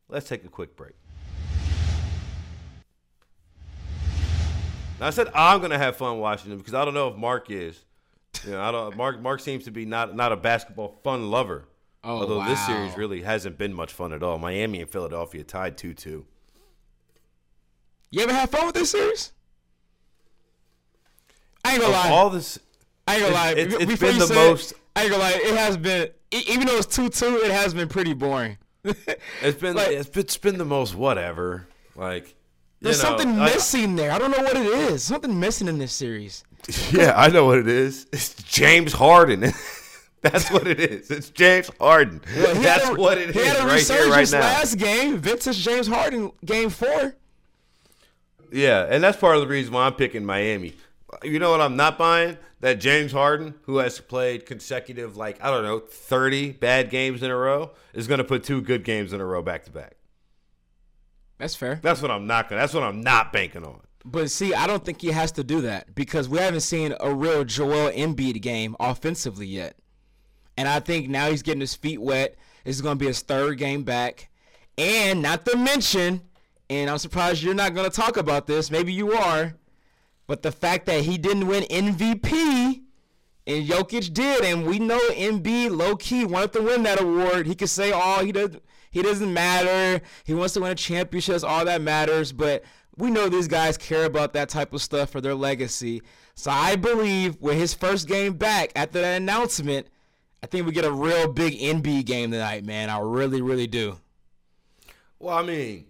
[0.09, 0.95] let's take a quick break.
[5.01, 7.51] Now I said I'm gonna have fun watching them because I don't know if Mark
[7.51, 7.85] is.
[8.45, 8.97] You know, I don't.
[8.97, 11.65] Mark Mark seems to be not not a basketball fun lover.
[12.05, 14.39] Oh, Although this series really hasn't been much fun at all.
[14.39, 16.25] Miami and Philadelphia tied two two.
[18.11, 19.33] You ever have fun with this series?
[21.65, 22.09] I ain't gonna lie.
[22.11, 22.59] All this.
[23.09, 23.51] I ain't gonna lie.
[23.53, 25.33] It's- it's been the most- I ain't gonna lie.
[25.33, 28.57] It has been, even though it's two two, it has been pretty boring.
[28.85, 31.67] It's been Like- it's been the most whatever.
[31.97, 32.36] Like
[32.81, 34.11] There's know, something I- missing there.
[34.13, 35.03] I don't know what it is.
[35.03, 36.45] Something missing in this series.
[36.93, 38.07] Yeah, I know what it is.
[38.13, 39.41] It's James Harden.
[40.23, 41.11] That's what it is.
[41.13, 42.21] It's James Harden.
[42.37, 44.41] Well, he That's a- what it he is had a right here, right resurgence now.
[44.41, 45.19] last game.
[45.19, 47.15] Vintage James Harden, game four.
[48.53, 50.75] Yeah, and that's part of the reason why I'm picking Miami.
[51.23, 52.37] You know what I'm not buying?
[52.61, 57.31] That James Harden, who has played consecutive, like, I don't know, 30 bad games in
[57.31, 59.95] a row, is going to put two good games in a row back to back.
[61.39, 61.81] That's fair.
[61.83, 63.81] That's what I'm not to, that's what I'm not banking on.
[64.05, 67.13] But see, I don't think he has to do that because we haven't seen a
[67.13, 69.77] real Joel Embiid game offensively yet.
[70.57, 72.37] And I think now he's getting his feet wet.
[72.65, 74.29] This is going to be his third game back.
[74.79, 76.23] And not to mention,
[76.71, 79.55] and I'm surprised you're not going to talk about this, maybe you are,
[80.27, 82.83] but the fact that he didn't win MVP
[83.47, 87.47] and Jokic did, and we know Embiid low key wanted to win that award.
[87.47, 88.57] He could say, "Oh, he does.
[88.97, 90.03] He doesn't matter.
[90.25, 91.45] He wants to win a championship.
[91.45, 92.65] All that matters." But
[92.97, 96.01] we know these guys care about that type of stuff for their legacy.
[96.35, 99.89] So I believe with his first game back after that announcement,
[100.43, 102.89] I think we get a real big Embiid game tonight, man.
[102.89, 103.99] I really, really do.
[105.19, 105.85] Well, I mean,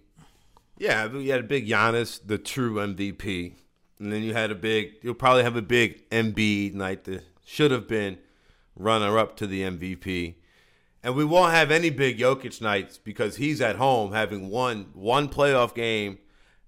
[0.77, 3.53] yeah, you had a big Giannis, the true MVP.
[3.99, 7.71] And then you had a big, you'll probably have a big Embiid night that should
[7.71, 8.17] have been
[8.75, 10.35] runner up to the MVP.
[11.07, 15.29] And we won't have any big Jokic nights because he's at home having won one
[15.29, 16.17] playoff game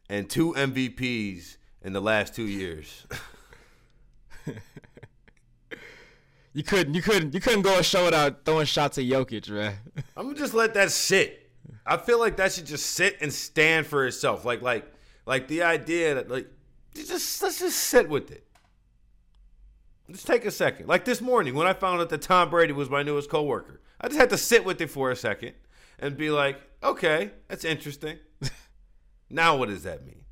[0.08, 3.06] and two MVPs in the last two years.
[6.52, 9.75] You couldn't, you couldn't, you couldn't go a show without throwing shots at Jokic, man.
[10.17, 11.52] I'm gonna just let that sit.
[11.86, 14.45] I feel like that should just sit and stand for itself.
[14.45, 14.91] Like like
[15.28, 16.47] like the idea that like
[16.95, 18.47] just let's just sit with it.
[20.10, 20.88] Let's take a second.
[20.88, 24.07] Like this morning when I found out that Tom Brady was my newest coworker, I
[24.07, 25.53] just had to sit with it for a second
[25.99, 28.17] and be like, okay, that's interesting.
[29.29, 30.23] now what does that mean?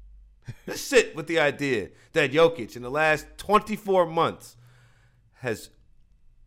[0.65, 4.55] Let's sit with the idea that Jokic in the last 24 months
[5.35, 5.69] has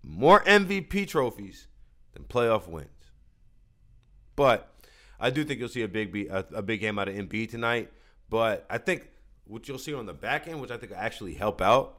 [0.02, 1.66] more MVP trophies
[2.14, 2.88] than playoff wins.
[4.36, 4.72] But
[5.18, 7.50] I do think you'll see a big be- a, a big game out of Embiid
[7.50, 7.92] tonight.
[8.30, 9.08] But I think
[9.44, 11.98] what you'll see on the back end, which I think will actually help out,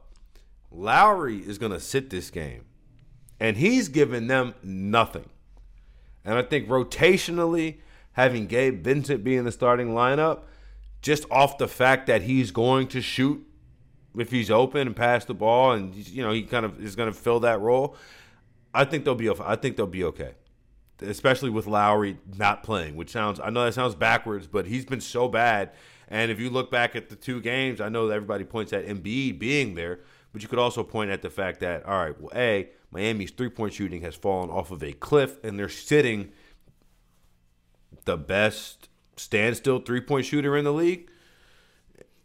[0.70, 2.64] Lowry is going to sit this game,
[3.40, 5.28] and he's giving them nothing.
[6.24, 7.78] And I think rotationally,
[8.12, 10.40] having Gabe Vincent be in the starting lineup,
[11.00, 13.44] just off the fact that he's going to shoot
[14.16, 17.10] if he's open and pass the ball, and you know he kind of is going
[17.10, 17.96] to fill that role.
[18.74, 19.30] I think they'll be.
[19.30, 20.34] I think they'll be okay.
[21.00, 25.00] especially with Lowry not playing, which sounds I know that sounds backwards, but he's been
[25.00, 25.72] so bad.
[26.08, 28.86] And if you look back at the two games, I know that everybody points at
[28.86, 30.00] Embiid being there,
[30.32, 33.48] but you could also point at the fact that all right, well, a Miami's three
[33.48, 36.30] point shooting has fallen off of a cliff, and they're sitting
[38.04, 41.08] the best standstill three point shooter in the league.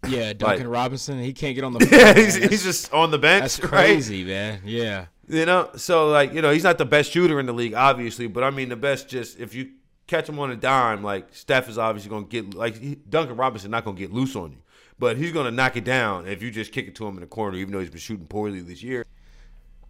[0.07, 1.99] Yeah, Duncan like, Robinson, he can't get on the floor.
[1.99, 3.41] Yeah, he's, he's, just on the bench.
[3.41, 4.29] That's crazy, right?
[4.29, 4.61] man.
[4.63, 5.05] Yeah.
[5.27, 8.27] You know, so like, you know, he's not the best shooter in the league, obviously,
[8.27, 9.71] but I mean, the best just if you
[10.05, 13.35] catch him on a dime, like Steph is obviously going to get, like, he, Duncan
[13.35, 14.59] Robinson not going to get loose on you,
[14.99, 17.21] but he's going to knock it down if you just kick it to him in
[17.21, 19.05] the corner, even though he's been shooting poorly this year.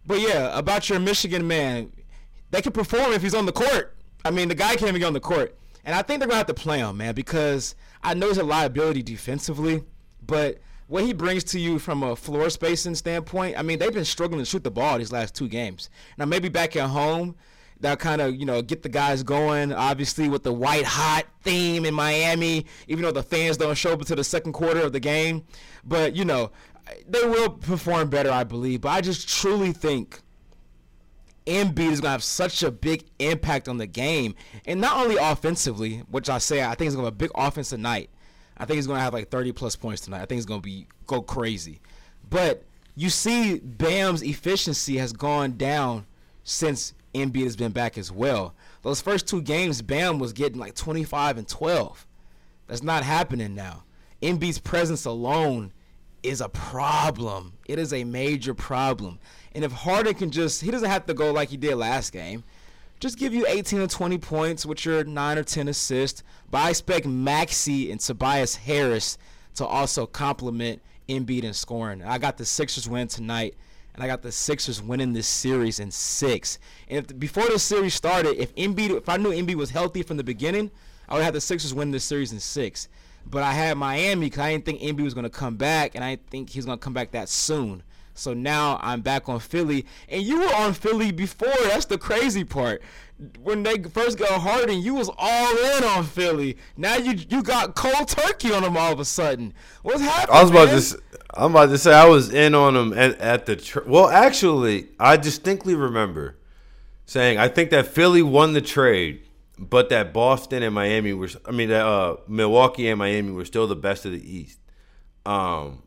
[0.08, 1.92] But yeah, about your Michigan man,
[2.50, 3.96] they can perform if he's on the court.
[4.24, 5.58] I mean, the guy can't even get on the court.
[5.84, 8.44] And I think they're to have to play him, man, because I know he's a
[8.44, 9.84] liability defensively,
[10.26, 14.06] but what he brings to you from a floor spacing standpoint, I mean, they've been
[14.06, 15.90] struggling to shoot the ball these last two games.
[16.18, 17.36] Now, maybe back at home,
[17.80, 19.72] that kind of you know get the guys going.
[19.72, 24.00] Obviously, with the white hot theme in Miami, even though the fans don't show up
[24.00, 25.44] until the second quarter of the game,
[25.84, 26.52] but you know
[27.08, 28.82] they will perform better, I believe.
[28.82, 30.22] But I just truly think
[31.46, 36.00] Embiid is gonna have such a big impact on the game, and not only offensively,
[36.10, 38.10] which I say I think he's gonna have a big offense tonight.
[38.58, 40.22] I think he's gonna have like 30 plus points tonight.
[40.22, 41.80] I think he's gonna be go crazy,
[42.30, 42.64] but
[42.96, 46.08] you see, Bam's efficiency has gone down
[46.44, 48.56] since Embiid has been back as well.
[48.82, 52.08] Those first two games, Bam was getting like 25 and 12.
[52.66, 53.84] That's not happening now.
[54.22, 55.74] Embiid's presence alone
[56.28, 57.54] is a problem.
[57.66, 59.20] It is a major problem.
[59.54, 62.44] And if Harden can just, he doesn't have to go like he did last game.
[63.00, 66.24] Just give you 18 or 20 points with your 9 or 10 assists.
[66.50, 69.18] But I expect Maxey and Tobias Harris
[69.56, 72.04] to also complement Embiid in scoring.
[72.04, 73.56] I got the Sixers win tonight
[73.94, 76.60] and I got the Sixers winning this series in six.
[76.88, 80.18] And if, before the series started, if Embiid, if I knew Embiid was healthy from
[80.18, 80.70] the beginning,
[81.10, 82.90] I would have the Sixers win this series in six.
[83.30, 86.04] But I had Miami because I didn't think Embiid was going to come back, and
[86.04, 87.84] I didn't think he's going to come back that soon.
[88.18, 91.54] So now I'm back on Philly, and you were on Philly before.
[91.66, 92.82] That's the crazy part.
[93.42, 96.58] When they first got Harden, you was all in on Philly.
[96.76, 99.54] Now you you got cold turkey on them all of a sudden.
[99.84, 100.36] What's happening?
[100.36, 100.82] I was about man?
[100.82, 101.02] to.
[101.36, 103.56] I'm about to say I was in on them at, at the.
[103.56, 106.38] Tra- well, actually, I distinctly remember
[107.06, 109.27] saying I think that Philly won the trade,
[109.58, 111.30] but that Boston and Miami were.
[111.46, 114.60] I mean, that uh, Milwaukee and Miami were still the best of the East.
[115.26, 115.84] Um,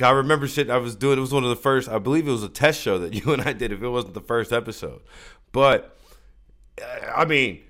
[0.00, 1.18] I remember shit I was doing.
[1.18, 1.88] It was one of the first.
[1.88, 3.72] I believe it was a test show that you and I did.
[3.72, 5.02] If it wasn't the first episode,
[5.52, 5.96] but
[7.14, 7.62] I mean.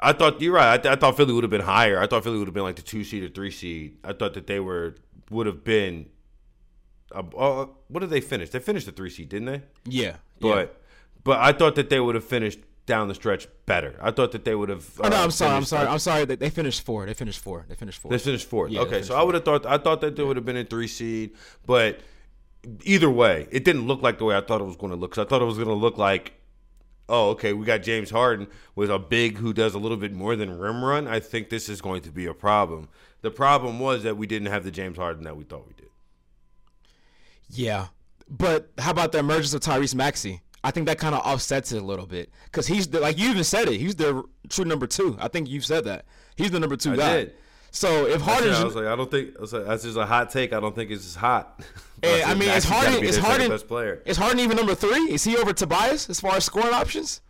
[0.00, 0.74] I thought you're right.
[0.74, 2.00] I, th- I thought Philly would have been higher.
[2.00, 3.96] I thought Philly would have been like the two seed or three seed.
[4.04, 4.94] I thought that they were
[5.28, 6.06] would have been
[7.14, 8.50] uh, uh, what did they finish?
[8.50, 9.62] They finished the three seed, didn't they?
[9.86, 10.66] Yeah, but yeah.
[11.24, 13.94] but I thought that they would have finished down the stretch better.
[14.02, 14.98] I thought that they would have.
[14.98, 16.24] Uh, oh no, I'm sorry, I'm sorry, I'm sorry.
[16.24, 17.06] That they finished four.
[17.06, 17.64] They finished four.
[17.68, 18.10] They finished four.
[18.10, 18.72] They finished fourth.
[18.72, 20.64] Yeah, okay, so I would have thought I thought that they would have been a
[20.64, 22.00] three seed, but
[22.82, 25.12] either way, it didn't look like the way I thought it was going to look.
[25.12, 26.32] Because I thought it was going to look like,
[27.08, 30.34] oh, okay, we got James Harden with a big who does a little bit more
[30.34, 31.06] than rim run.
[31.06, 32.88] I think this is going to be a problem.
[33.20, 35.90] The problem was that we didn't have the James Harden that we thought we did.
[37.50, 37.88] Yeah,
[38.28, 40.42] but how about the emergence of Tyrese Maxey?
[40.64, 43.30] I think that kind of offsets it a little bit because he's the, like you
[43.30, 43.78] even said it.
[43.80, 45.16] He's the true number two.
[45.20, 46.04] I think you've said that
[46.36, 47.16] he's the number two I guy.
[47.16, 47.34] Did.
[47.70, 50.30] So if Harden, I was like, I don't think I like, that's just a hot
[50.30, 50.52] take.
[50.52, 51.60] I don't think it's just hot.
[52.00, 53.04] And, I, mean, it's Harden.
[53.04, 53.48] It's Harden.
[53.48, 54.00] Best player.
[54.06, 55.10] Is Harden even number three?
[55.10, 57.20] Is he over Tobias as far as scoring options?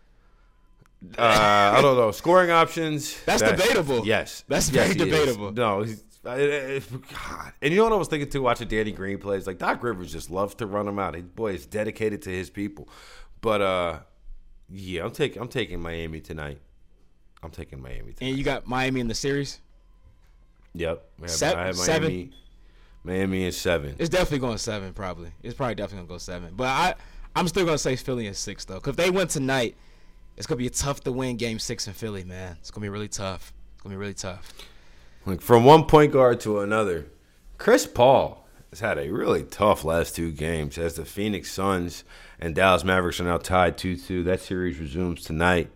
[1.17, 2.11] Uh, I don't know.
[2.11, 3.19] Scoring options.
[3.25, 4.07] That's, that's debatable.
[4.07, 5.49] Yes, that's yes, very debatable.
[5.49, 5.55] Is.
[5.55, 7.53] No, he's God.
[7.63, 9.47] And you know what I was thinking too, watching Danny Green plays?
[9.47, 11.15] Like Doc Rivers just loves to run him out.
[11.15, 12.89] He boy is dedicated to his people.
[13.41, 13.99] But uh
[14.69, 16.61] yeah, I'm taking I'm taking Miami tonight.
[17.43, 18.29] I'm taking Miami tonight.
[18.29, 19.61] And you got Miami in the series?
[20.75, 21.05] Yep.
[21.19, 22.35] I have, Se- I have Miami, seven.
[23.05, 23.97] Miami in seven.
[23.99, 25.31] It's definitely going seven, probably.
[25.43, 26.53] It's probably definitely gonna go seven.
[26.57, 26.95] But I
[27.35, 28.81] I'm still gonna say Philly in six though.
[28.81, 29.77] Cause if they win tonight,
[30.37, 32.57] it's gonna be tough to win game six in Philly, man.
[32.61, 33.53] It's gonna be really tough.
[33.75, 34.53] It's gonna be really tough.
[35.27, 37.07] Like from one point guard to another.
[37.59, 42.05] Chris Paul has had a really tough last two games as the Phoenix Suns
[42.39, 44.23] and Dallas Mavericks are now tied 2 2.
[44.23, 45.71] That series resumes tonight.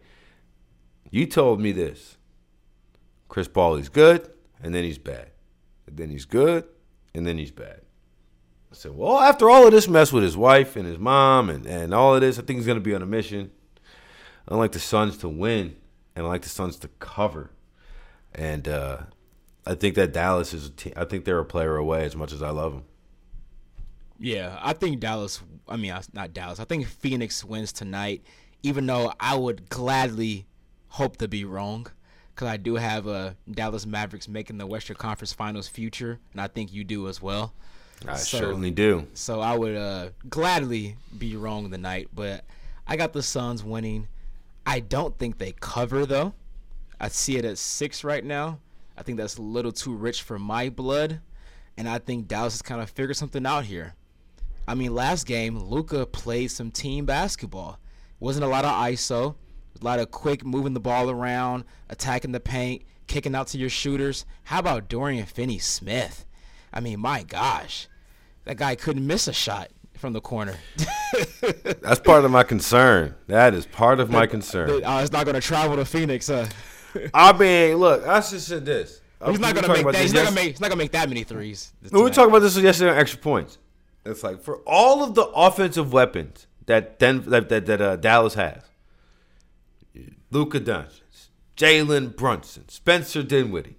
[1.11, 2.16] You told me this
[3.28, 4.31] Chris Paul is good,
[4.62, 5.31] and then he's bad.
[5.87, 6.64] And then he's good,
[7.14, 7.81] and then he's bad.
[8.70, 11.66] I said, well, after all of this mess with his wife and his mom and,
[11.66, 13.50] and all of this, I think he's going to be on a mission.
[14.48, 15.76] I like the Suns to win,
[16.16, 17.50] and I like the Suns to cover.
[18.35, 18.98] And uh,
[19.64, 20.72] I think that Dallas is.
[20.96, 22.85] I think they're a player away as much as I love them.
[24.18, 25.42] Yeah, I think Dallas.
[25.68, 26.61] I mean, not Dallas.
[26.61, 28.22] I think Phoenix wins tonight.
[28.62, 30.46] Even though I would gladly
[30.88, 31.88] hope to be wrong
[32.35, 36.48] because I do have uh, Dallas Mavericks making the Western Conference Finals future, and I
[36.48, 37.53] think you do as well.
[38.07, 39.07] I so, certainly do.
[39.14, 42.44] So I would uh, gladly be wrong tonight, but
[42.87, 44.09] I got the Suns winning.
[44.66, 46.35] I don't think they cover though.
[47.01, 48.59] I see it at six right now.
[48.96, 51.20] I think that's a little too rich for my blood,
[51.76, 53.94] and I think Dallas has kind of figured something out here.
[54.66, 57.78] I mean, last game Luka played some team basketball.
[58.20, 59.35] Wasn't a lot of ISO,
[59.81, 63.68] a lot of quick moving the ball around, attacking the paint, kicking out to your
[63.68, 64.24] shooters.
[64.44, 66.24] How about Dorian Finney Smith?
[66.72, 67.88] I mean, my gosh,
[68.44, 70.55] that guy couldn't miss a shot from the corner.
[71.81, 73.14] That's part of my concern.
[73.26, 74.68] That is part of my concern.
[74.68, 76.28] The, uh, it's not going to travel to Phoenix.
[76.31, 76.48] Uh.
[77.14, 79.00] I mean, look, I just said this.
[79.26, 80.02] He's not going to make that.
[80.02, 80.50] He's not to make.
[80.50, 81.72] He's not to make that many threes.
[81.90, 83.59] We were talking about this yesterday on extra points.
[84.05, 88.35] It's like for all of the offensive weapons that Den- that that, that uh, Dallas
[88.35, 88.62] has,
[90.31, 93.76] Luka Doncic, Jalen Brunson, Spencer Dinwiddie,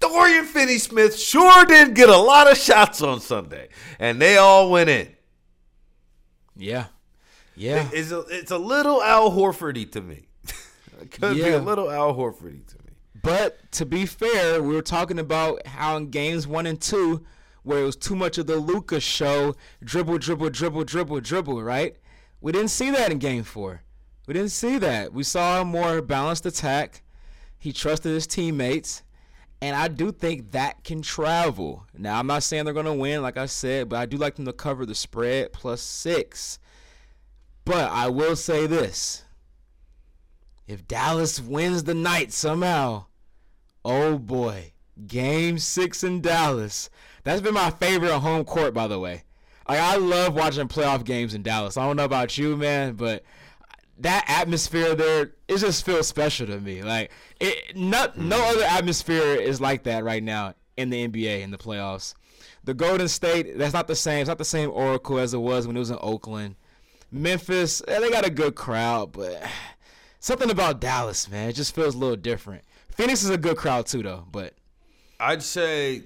[0.00, 4.90] Dorian Finney-Smith sure did get a lot of shots on Sunday, and they all went
[4.90, 5.08] in.
[6.56, 6.86] Yeah,
[7.56, 7.88] yeah.
[7.92, 10.26] It's a, it's a little Al Horfordy to me.
[11.00, 11.44] It could yeah.
[11.44, 12.92] be a little Al Horfordy to me.
[13.22, 17.24] But to be fair, we were talking about how in games one and two,
[17.62, 21.96] where it was too much of the Luka show, dribble, dribble, dribble, dribble, dribble, right?
[22.40, 23.82] We didn't see that in game four.
[24.26, 25.12] We didn't see that.
[25.12, 27.02] We saw a more balanced attack.
[27.58, 29.02] He trusted his teammates.
[29.62, 31.84] And I do think that can travel.
[31.96, 34.36] Now, I'm not saying they're going to win, like I said, but I do like
[34.36, 36.58] them to cover the spread plus six.
[37.66, 39.24] But I will say this
[40.70, 43.06] if Dallas wins the night somehow,
[43.84, 44.72] oh boy,
[45.04, 46.88] game six in Dallas.
[47.24, 49.24] That's been my favorite home court, by the way.
[49.68, 51.76] Like, I love watching playoff games in Dallas.
[51.76, 53.24] I don't know about you, man, but
[53.98, 56.82] that atmosphere there it just feels special to me.
[56.84, 58.56] Like it, not no mm-hmm.
[58.58, 62.14] other atmosphere is like that right now in the NBA in the playoffs.
[62.62, 64.20] The Golden State, that's not the same.
[64.20, 66.54] It's not the same oracle as it was when it was in Oakland.
[67.10, 69.42] Memphis, eh, they got a good crowd, but
[70.20, 72.62] something about Dallas, man, it just feels a little different.
[72.92, 74.24] Phoenix is a good crowd too, though.
[74.30, 74.54] But
[75.18, 76.04] I'd say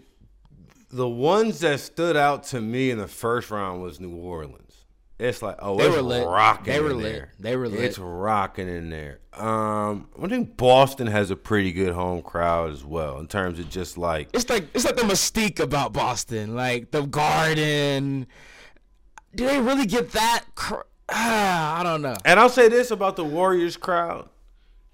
[0.90, 4.60] the ones that stood out to me in the first round was New Orleans.
[5.18, 6.26] It's like oh, they it's were lit.
[6.26, 6.72] rocking.
[6.72, 7.12] They were in lit.
[7.12, 7.32] There.
[7.38, 7.80] They were lit.
[7.84, 9.20] It's rocking in there.
[9.32, 13.68] Um, I think Boston has a pretty good home crowd as well in terms of
[13.70, 18.26] just like it's like it's like the mystique about Boston, like the Garden.
[19.34, 20.44] Do they really get that?
[20.56, 22.16] Cr- ah, I don't know.
[22.24, 24.28] And I'll say this about the Warriors crowd: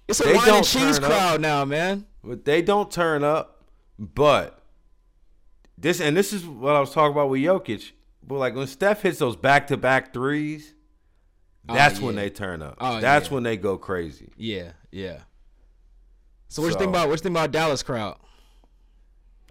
[0.07, 2.05] it's a they wine and cheese crowd up, now, man.
[2.23, 3.63] But they don't turn up.
[3.97, 4.59] But
[5.77, 7.91] this and this is what I was talking about with Jokic
[8.23, 10.73] but like when Steph hits those back to back threes,
[11.67, 12.05] oh, that's oh, yeah.
[12.05, 12.77] when they turn up.
[12.79, 13.33] Oh, that's yeah.
[13.33, 14.29] when they go crazy.
[14.37, 15.19] Yeah, yeah.
[16.47, 18.17] So what so, you think about what you think about Dallas crowd?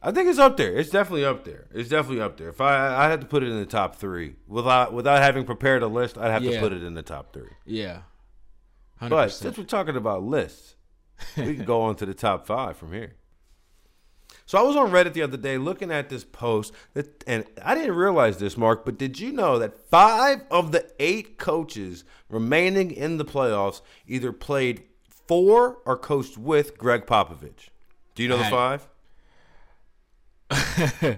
[0.03, 0.75] I think it's up there.
[0.77, 1.67] It's definitely up there.
[1.73, 2.49] It's definitely up there.
[2.49, 5.83] If I I had to put it in the top three without without having prepared
[5.83, 6.53] a list, I'd have yeah.
[6.53, 7.51] to put it in the top three.
[7.67, 8.03] Yeah.
[9.03, 9.09] 100%.
[9.11, 10.77] But since we're talking about lists,
[11.37, 13.15] we can go on to the top five from here.
[14.47, 17.75] So I was on Reddit the other day looking at this post, that, and I
[17.75, 22.91] didn't realize this, Mark, but did you know that five of the eight coaches remaining
[22.91, 27.69] in the playoffs either played for or coached with Gregg Popovich?
[28.15, 28.89] Do you know the five?
[30.51, 31.17] uh,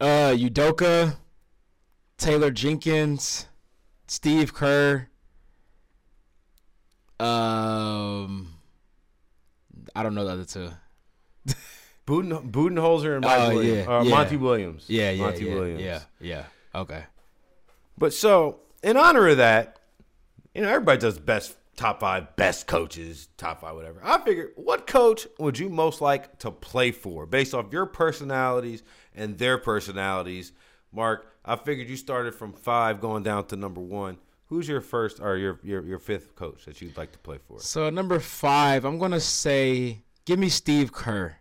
[0.00, 1.16] Udoka,
[2.16, 3.46] Taylor Jenkins,
[4.08, 5.08] Steve Kerr.
[7.20, 8.54] Um,
[9.94, 10.70] I don't know the other two.
[12.06, 14.10] Buden, Budenholzer and Mike oh, Williams, yeah, uh, yeah.
[14.10, 14.84] Monty Williams.
[14.88, 15.82] Yeah, yeah, Monty yeah, Williams.
[15.82, 16.44] Yeah, yeah.
[16.74, 17.04] Okay.
[17.98, 19.78] But so, in honor of that,
[20.54, 24.00] you know, everybody does best top five best coaches, top five, whatever.
[24.04, 28.82] I figured, what coach would you most like to play for, based off your personalities
[29.14, 30.52] and their personalities?
[30.92, 34.18] Mark, I figured you started from five, going down to number one.
[34.46, 37.60] Who's your first or your your, your fifth coach that you'd like to play for?
[37.60, 41.36] So number five, I'm gonna say, give me Steve Kerr.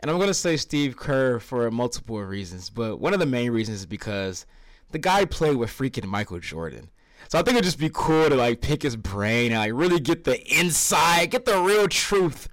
[0.00, 3.52] And I'm going to say Steve Kerr for multiple reasons, but one of the main
[3.52, 4.46] reasons is because
[4.90, 6.90] the guy played with freaking Michael Jordan.
[7.28, 10.00] So I think it'd just be cool to like pick his brain and like really
[10.00, 12.48] get the inside, get the real truth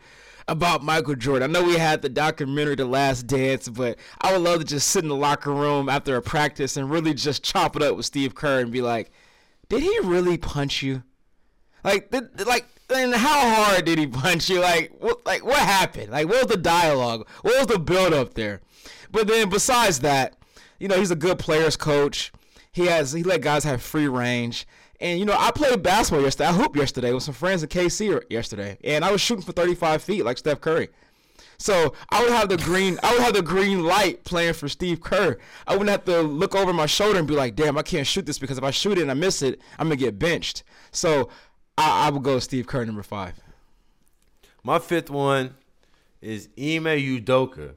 [0.47, 1.49] about Michael Jordan.
[1.49, 4.87] I know we had the documentary The Last Dance, but I would love to just
[4.87, 8.05] sit in the locker room after a practice and really just chop it up with
[8.05, 9.11] Steve Kerr and be like,
[9.69, 11.03] did he really punch you?
[11.83, 14.59] Like, did, like and how hard did he punch you?
[14.59, 16.11] Like, what, like what happened?
[16.11, 17.27] Like, what was the dialogue?
[17.41, 18.61] What was the build up there?
[19.11, 20.35] But then, besides that,
[20.79, 22.31] you know, he's a good players coach.
[22.79, 24.65] He has he let guys have free range.
[25.01, 26.47] And you know, I played basketball yesterday.
[26.47, 29.51] I hooped yesterday with some friends in KC er, yesterday, and I was shooting for
[29.51, 30.87] 35 feet like Steph Curry.
[31.57, 35.01] So I would have the green, I would have the green light playing for Steve
[35.01, 35.37] Kerr.
[35.67, 38.25] I wouldn't have to look over my shoulder and be like, "Damn, I can't shoot
[38.25, 41.27] this because if I shoot it and I miss it, I'm gonna get benched." So
[41.77, 43.41] I, I would go Steve Kerr number five.
[44.63, 45.55] My fifth one
[46.21, 47.73] is Ime Udoka,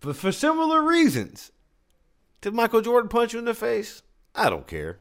[0.00, 1.52] but for similar reasons.
[2.42, 4.02] Did Michael Jordan punch you in the face?
[4.34, 5.00] I don't care.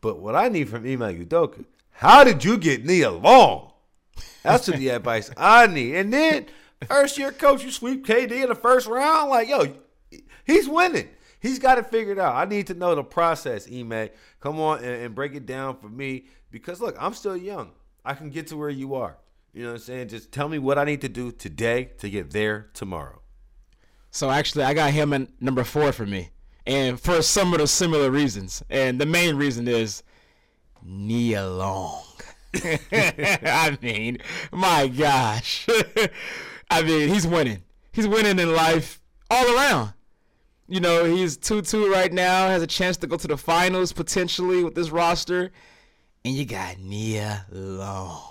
[0.00, 3.72] But what I need from Ime Udoka, how did you get Nia Long?
[4.42, 5.94] That's the advice I need.
[5.94, 6.46] And then
[6.86, 9.30] First year coach, you sweep KD in the first round.
[9.30, 9.74] Like, yo,
[10.44, 11.08] he's winning.
[11.40, 12.36] He's got it figured out.
[12.36, 14.10] I need to know the process, Ime.
[14.40, 16.26] Come on and, and, break it down for me.
[16.50, 17.72] Because look, I'm still young.
[18.04, 19.16] I can get to where you are.
[19.52, 20.08] You know what I'm saying?
[20.08, 23.20] Just tell me what I need to do today to get there tomorrow.
[24.10, 26.30] So actually, I got him in number four for me,
[26.66, 28.62] and for some of the similar reasons.
[28.70, 30.02] And the main reason is
[30.82, 32.02] Nia Long.
[32.54, 34.18] I mean,
[34.52, 35.66] my gosh.
[36.70, 37.62] I mean, he's winning.
[37.92, 39.00] He's winning in life
[39.30, 39.92] all around.
[40.68, 43.92] You know, he's 2 2 right now, has a chance to go to the finals
[43.92, 45.50] potentially with this roster.
[46.24, 48.22] And you got Nia Long.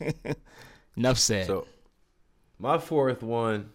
[0.96, 1.46] Enough said.
[1.46, 1.66] So,
[2.58, 3.70] my fourth one,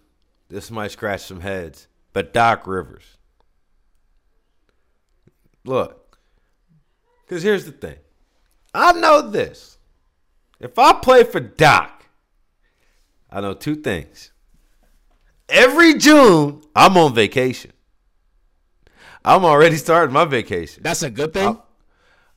[0.49, 3.17] this might scratch some heads, but Doc Rivers.
[5.65, 6.17] Look,
[7.25, 7.97] because here's the thing
[8.73, 9.77] I know this.
[10.59, 12.05] If I play for Doc,
[13.29, 14.31] I know two things.
[15.49, 17.71] Every June, I'm on vacation.
[19.25, 20.83] I'm already starting my vacation.
[20.83, 21.47] That's a good thing.
[21.47, 21.67] All,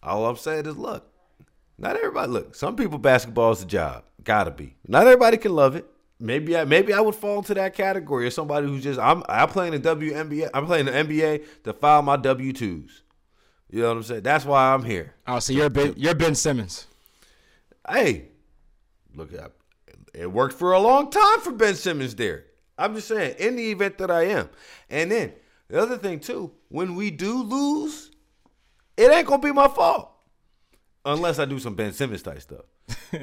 [0.03, 1.07] all I'm saying is, look,
[1.79, 2.31] not everybody.
[2.31, 4.05] Look, some people basketball is a job.
[4.23, 4.77] Gotta be.
[4.87, 5.87] Not everybody can love it.
[6.19, 9.49] Maybe I maybe I would fall into that category of somebody who's just I'm I'm
[9.49, 10.49] playing the WNBA.
[10.55, 13.03] I'm playing the NBA to file my W twos.
[13.71, 14.23] You know what I'm saying?
[14.23, 15.15] That's why I'm here.
[15.27, 16.87] Oh, so you're Ben you're Ben Simmons.
[17.89, 18.29] Hey,
[19.15, 19.53] look, at
[20.15, 22.45] it worked for a long time for Ben Simmons there.
[22.79, 24.49] I'm just saying, in the event that I am.
[24.89, 25.33] And then
[25.69, 28.11] the other thing too, when we do lose,
[28.97, 30.11] it ain't gonna be my fault.
[31.05, 32.65] Unless I do some Ben Simmons type stuff.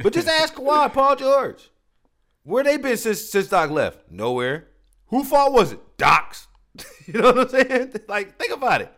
[0.02, 1.70] but just ask Kawhi, Paul George.
[2.44, 4.12] Where they been since since Doc left?
[4.12, 4.68] Nowhere.
[5.08, 5.80] Who fault was it?
[5.98, 6.48] Doc's.
[7.06, 7.94] you know what I'm saying?
[8.08, 8.94] Like, think about it.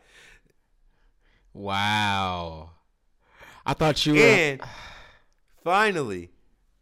[1.56, 2.72] Wow.
[3.66, 4.20] I thought you were.
[4.20, 4.62] And
[5.64, 6.30] finally,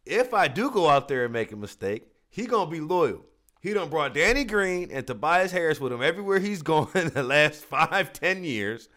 [0.04, 3.24] if I do go out there and make a mistake, he gonna be loyal.
[3.60, 7.22] He done brought Danny Green and Tobias Harris with him everywhere he's gone in the
[7.22, 8.88] last five, ten years.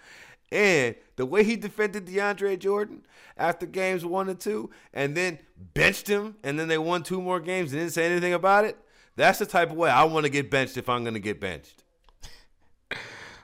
[0.52, 3.06] And the way he defended DeAndre Jordan
[3.38, 5.38] after games one and two, and then
[5.74, 8.78] benched him, and then they won two more games and didn't say anything about it.
[9.16, 11.40] That's the type of way I want to get benched if I'm going to get
[11.40, 11.84] benched.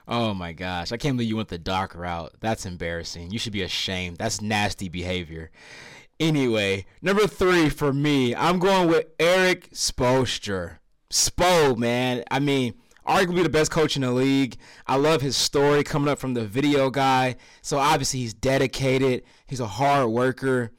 [0.06, 0.92] Oh my gosh.
[0.92, 2.34] I can't believe you went the dark route.
[2.40, 3.30] That's embarrassing.
[3.30, 4.18] You should be ashamed.
[4.18, 5.50] That's nasty behavior.
[6.20, 10.78] Anyway, number three for me, I'm going with Erik Spoelstra.
[11.10, 12.22] Spo, man.
[12.30, 12.74] I mean,
[13.06, 14.56] arguably the best coach in the league.
[14.86, 17.36] I love his story coming up from the video guy.
[17.62, 19.24] So obviously he's dedicated.
[19.46, 20.72] He's a hard worker.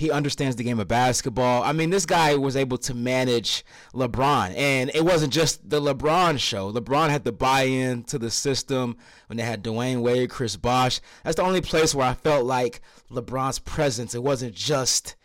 [0.00, 1.62] He understands the game of basketball.
[1.62, 6.38] I mean, this guy was able to manage LeBron, and it wasn't just the LeBron
[6.38, 6.72] show.
[6.72, 8.96] LeBron had to buy in to the system
[9.26, 11.02] when they had Dwyane Wade, Chris Bosh.
[11.22, 12.80] That's the only place where I felt like
[13.10, 14.14] LeBron's presence.
[14.14, 15.16] It wasn't just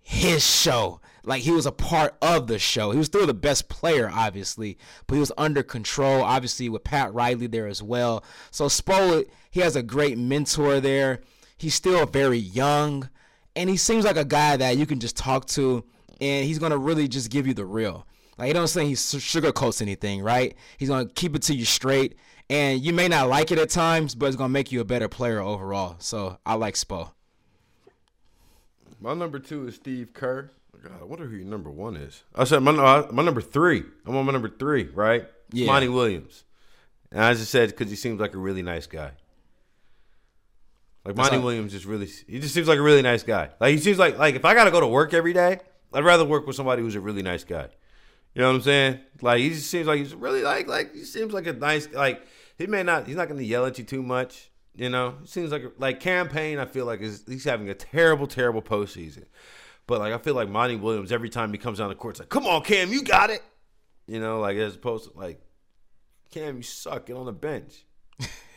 [0.00, 1.00] his show.
[1.24, 2.92] Like he was a part of the show.
[2.92, 7.12] He was still the best player, obviously, but he was under control, obviously, with Pat
[7.12, 8.22] Riley there as well.
[8.52, 11.22] So Spo, he has a great mentor there.
[11.56, 13.08] He's still very young
[13.56, 15.84] and he seems like a guy that you can just talk to,
[16.20, 18.06] and he's gonna really just give you the real.
[18.38, 20.56] Like he don't say he sugarcoats anything, right?
[20.78, 22.16] He's gonna keep it to you straight,
[22.48, 25.08] and you may not like it at times, but it's gonna make you a better
[25.08, 25.96] player overall.
[25.98, 27.10] So I like Spo.
[29.00, 30.50] My number two is Steve Kerr.
[30.82, 32.24] God, I wonder who your number one is.
[32.34, 33.84] I said my uh, my number three.
[34.04, 35.26] I'm on my number three, right?
[35.52, 35.66] Yeah.
[35.66, 36.44] Monty Williams.
[37.12, 39.12] And I just said because he seems like a really nice guy.
[41.04, 43.50] Like Monty Williams just really he just seems like a really nice guy.
[43.60, 45.58] Like he seems like like if I gotta go to work every day,
[45.92, 47.68] I'd rather work with somebody who's a really nice guy.
[48.34, 49.00] You know what I'm saying?
[49.20, 52.24] Like he just seems like he's really like like he seems like a nice like
[52.56, 54.50] he may not he's not gonna yell at you too much.
[54.74, 56.58] You know, he seems like like Cam Payne.
[56.58, 59.24] I feel like is he's having a terrible terrible postseason.
[59.86, 62.20] But like I feel like Monty Williams every time he comes on the court, it's
[62.20, 63.42] like, come on, Cam, you got it.
[64.06, 65.40] You know, like as opposed to like,
[66.30, 67.06] Cam, you suck.
[67.06, 67.84] Get on the bench.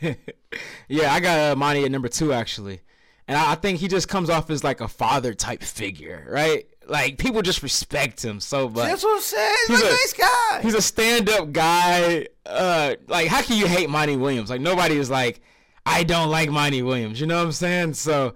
[0.88, 2.80] yeah, I got uh, Monty at number two actually,
[3.28, 6.66] and I, I think he just comes off as like a father type figure, right?
[6.88, 8.86] Like people just respect him so much.
[8.86, 9.56] That's what I'm saying.
[9.68, 10.62] He's, he's a, nice guy.
[10.62, 12.26] He's a stand up guy.
[12.44, 14.50] Uh, like how can you hate Monty Williams?
[14.50, 15.40] Like nobody is like,
[15.84, 17.20] I don't like Monty Williams.
[17.20, 17.94] You know what I'm saying?
[17.94, 18.34] So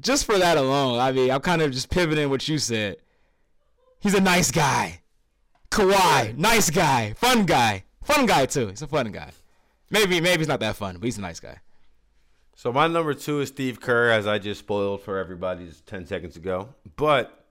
[0.00, 2.96] just for that alone, I mean, I'm kind of just pivoting what you said.
[4.00, 5.00] He's a nice guy.
[5.70, 8.68] Kawhi, nice guy, fun guy, fun guy too.
[8.68, 9.30] He's a fun guy.
[9.94, 11.60] Maybe maybe he's not that fun, but he's a nice guy.
[12.56, 16.04] So my number two is Steve Kerr, as I just spoiled for everybody just ten
[16.04, 16.74] seconds ago.
[16.96, 17.46] But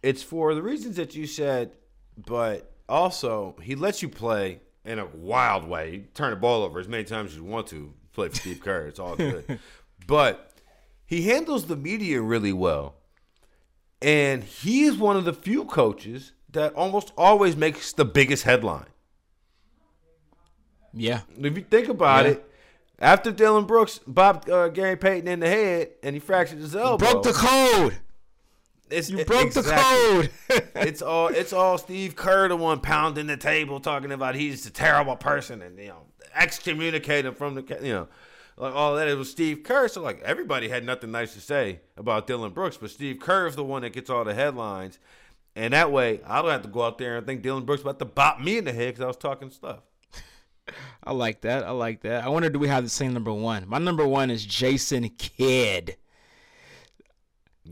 [0.00, 1.72] it's for the reasons that you said.
[2.16, 5.90] But also, he lets you play in a wild way.
[5.92, 7.92] You turn the ball over as many times as you want to.
[8.12, 9.58] Play for Steve Kerr, it's all good.
[10.06, 10.52] but
[11.04, 12.94] he handles the media really well,
[14.00, 18.91] and he's one of the few coaches that almost always makes the biggest headline.
[20.94, 21.20] Yeah.
[21.38, 22.32] If you think about Yeah.
[22.32, 22.50] it,
[22.98, 26.98] after Dillon Brooks bopped uh, Gary Payton in the head and he fractured his elbow,
[27.12, 27.98] Broke the code.
[28.90, 30.28] it's, You broke exactly.
[30.48, 30.68] the code.
[30.76, 34.70] it's all it's all Steve Kerr the one pounding the table talking about he's a
[34.70, 36.02] terrible person and you know
[36.34, 38.08] excommunicate him from the you know
[38.56, 41.80] like all that it was Steve Kerr so like everybody had nothing nice to say
[41.96, 44.98] about Dillon Brooks but Steve Kerr is the one that gets all the headlines
[45.56, 47.98] and that way I don't have to go out there and think Dillon Brooks about
[47.98, 49.80] to bop me in the head because I was talking stuff.
[51.04, 51.64] I like that.
[51.64, 52.24] I like that.
[52.24, 53.68] I wonder, do we have the same number one?
[53.68, 55.96] My number one is Jason Kidd.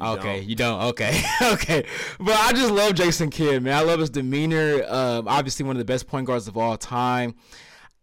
[0.01, 0.49] Okay, don't.
[0.49, 0.83] you don't.
[0.83, 1.85] Okay, okay.
[2.19, 3.77] But I just love Jason Kidd, man.
[3.77, 4.85] I love his demeanor.
[4.89, 7.35] Um, obviously, one of the best point guards of all time.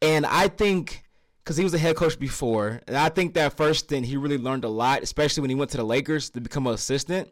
[0.01, 1.03] And I think
[1.43, 4.37] because he was a head coach before, and I think that first stint he really
[4.37, 7.29] learned a lot, especially when he went to the Lakers to become an assistant.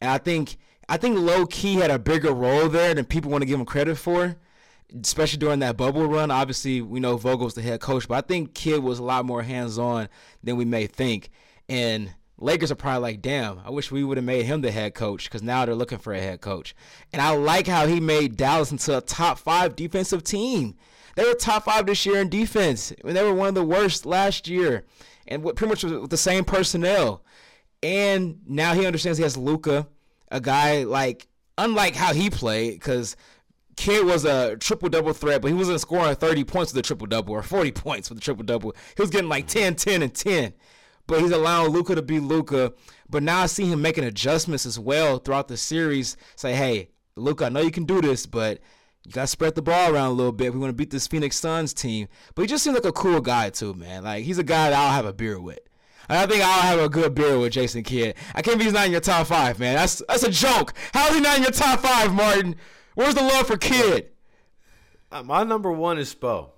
[0.00, 0.56] And I think
[0.88, 3.66] I think low key had a bigger role there than people want to give him
[3.66, 4.36] credit for,
[5.02, 6.30] especially during that bubble run.
[6.30, 9.42] Obviously, we know Vogel's the head coach, but I think Kidd was a lot more
[9.42, 10.08] hands on
[10.42, 11.30] than we may think.
[11.68, 14.94] And Lakers are probably like, damn, I wish we would have made him the head
[14.94, 16.74] coach because now they're looking for a head coach.
[17.12, 20.76] And I like how he made Dallas into a top five defensive team.
[21.16, 22.92] They were top five this year in defense.
[23.02, 24.84] Mean, they were one of the worst last year,
[25.26, 27.24] and pretty much with the same personnel.
[27.82, 29.88] And now he understands he has Luka,
[30.30, 31.26] a guy like
[31.56, 33.16] unlike how he played, because
[33.76, 37.06] Kidd was a triple double threat, but he wasn't scoring 30 points with a triple
[37.06, 38.74] double or 40 points with a triple double.
[38.96, 40.54] He was getting like 10, 10, and 10.
[41.06, 42.72] But he's allowing Luka to be Luka.
[43.08, 46.16] But now I see him making adjustments as well throughout the series.
[46.34, 48.60] Say, hey, Luka, I know you can do this, but
[49.04, 50.52] you gotta spread the ball around a little bit.
[50.52, 52.08] We want to beat this Phoenix Suns team.
[52.34, 54.02] But he just seems like a cool guy too, man.
[54.02, 55.60] Like he's a guy that I'll have a beer with.
[56.08, 58.14] And I think I'll have a good beer with Jason Kidd.
[58.34, 59.76] I can't believe he's not in your top five, man.
[59.76, 60.72] That's that's a joke.
[60.92, 62.56] How is he not in your top five, Martin?
[62.96, 64.08] Where's the love for Kidd?
[65.12, 66.48] Uh, My number one is Spo.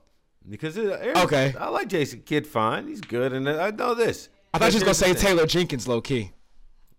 [0.49, 0.87] Because it,
[1.19, 1.53] Okay.
[1.61, 2.89] I like Jason Kidd fine.
[2.89, 4.31] He's good, and I know this.
[4.55, 5.13] I thought you was gonna say.
[5.13, 6.33] Taylor Jenkins, low key.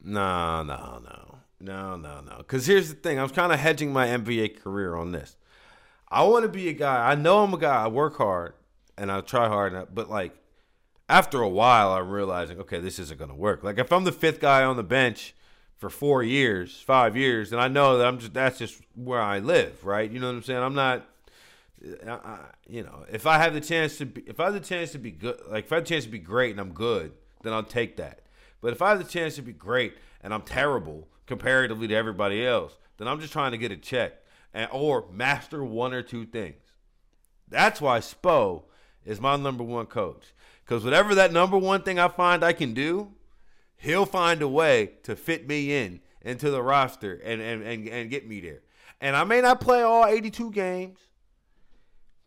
[0.03, 2.35] No, no, no, no, no, no.
[2.37, 5.35] Because here's the thing: I'm kind of hedging my NBA career on this.
[6.09, 7.09] I want to be a guy.
[7.11, 7.83] I know I'm a guy.
[7.85, 8.53] I work hard
[8.97, 10.35] and I try hard, I- but like
[11.07, 13.63] after a while, I'm realizing, okay, this isn't gonna work.
[13.63, 15.33] Like if I'm the fifth guy on the bench
[15.79, 19.39] for four years, five years, and I know that I'm just that's just where I
[19.39, 20.11] live, right?
[20.11, 20.61] You know what I'm saying?
[20.61, 21.05] I'm not.
[22.05, 24.91] I, you know, if I have the chance to be, if I have the chance
[24.91, 27.13] to be good, like if I have the chance to be great and I'm good,
[27.41, 28.23] then I'll take that.
[28.59, 32.45] But if I have the chance to be great and I'm terrible comparatively to everybody
[32.45, 34.15] else, then I'm just trying to get a check
[34.53, 36.61] and or master one or two things.
[37.47, 38.63] That's why Spo
[39.05, 40.33] is my number one coach.
[40.65, 43.13] Because whatever that number one thing I find I can do,
[43.79, 48.09] he'll find a way to fit me in into the roster and and, and, and
[48.09, 48.61] get me there.
[49.01, 50.99] And I may not play all 82 games,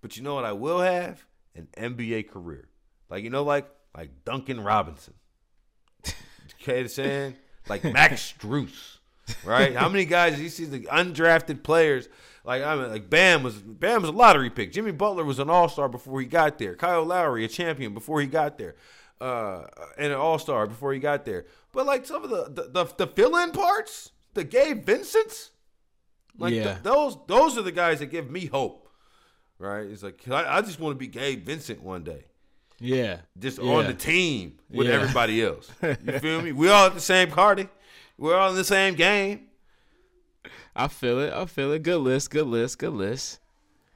[0.00, 1.24] but you know what I will have?
[1.54, 2.68] An NBA career.
[3.08, 5.14] Like you know, like like Duncan Robinson.
[6.60, 7.34] Okay, saying
[7.68, 8.98] like Max Strus,
[9.44, 9.74] right?
[9.76, 12.08] How many guys you see the undrafted players?
[12.44, 14.72] Like I mean, like Bam was Bam was a lottery pick.
[14.72, 16.74] Jimmy Butler was an All Star before he got there.
[16.74, 18.76] Kyle Lowry a champion before he got there,
[19.22, 19.66] uh,
[19.98, 21.46] and an All Star before he got there.
[21.72, 25.50] But like some of the the, the, the fill in parts, the Gabe Vincents,
[26.38, 26.64] like Yeah.
[26.64, 28.88] th- those those are the guys that give me hope,
[29.58, 29.86] right?
[29.86, 32.24] It's like I, I just want to be Gabe Vincent one day
[32.80, 33.18] Yeah.
[33.38, 33.70] just Yeah.
[33.72, 34.94] on the team with Yeah.
[34.94, 35.70] everybody else.
[35.82, 36.52] You feel me?
[36.52, 37.68] We all at the same party.
[38.18, 39.48] We're all in the same game.
[40.74, 41.32] I feel it.
[41.32, 41.82] I feel it.
[41.82, 42.30] Good list.
[42.30, 42.78] Good list.
[42.78, 43.38] Good list.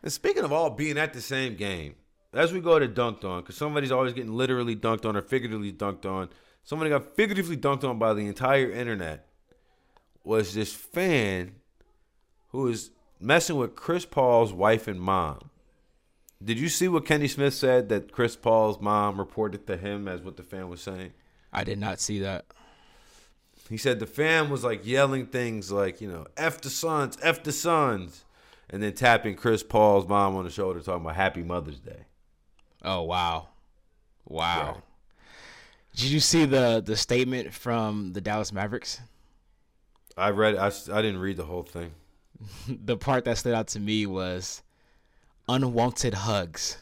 [0.02, 1.94] And speaking of all being at the same game,
[2.32, 5.72] as we go to dunked on, because somebody's always getting literally dunked on or figuratively
[5.72, 6.28] dunked on.
[6.64, 9.28] Somebody got figuratively dunked on by the entire internet.
[10.24, 11.56] Was this fan
[12.48, 15.50] who is messing with Chris Paul's wife and mom?
[16.42, 20.20] Did you see what Kenny Smith said that Chris Paul's mom reported to him as
[20.20, 21.12] what the fan was saying?
[21.52, 22.44] I did not see that.
[23.70, 27.42] He said the fan was like yelling things like, you know, F the Suns, F
[27.42, 28.24] the Suns,
[28.68, 32.05] and then tapping Chris Paul's mom on the shoulder talking about Happy Mother's Day.
[32.86, 33.48] Oh wow,
[34.24, 34.72] wow.
[34.72, 34.82] Right.
[35.96, 39.00] Did you see the the statement from the Dallas Mavericks?
[40.16, 40.54] I read.
[40.54, 41.90] I, I didn't read the whole thing.
[42.68, 44.62] the part that stood out to me was
[45.48, 46.78] unwanted hugs.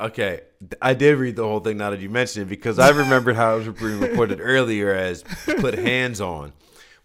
[0.00, 0.42] Okay,
[0.80, 3.56] I did read the whole thing now that you mentioned it because I remembered how
[3.56, 5.24] it was being reported earlier as
[5.58, 6.52] put hands on,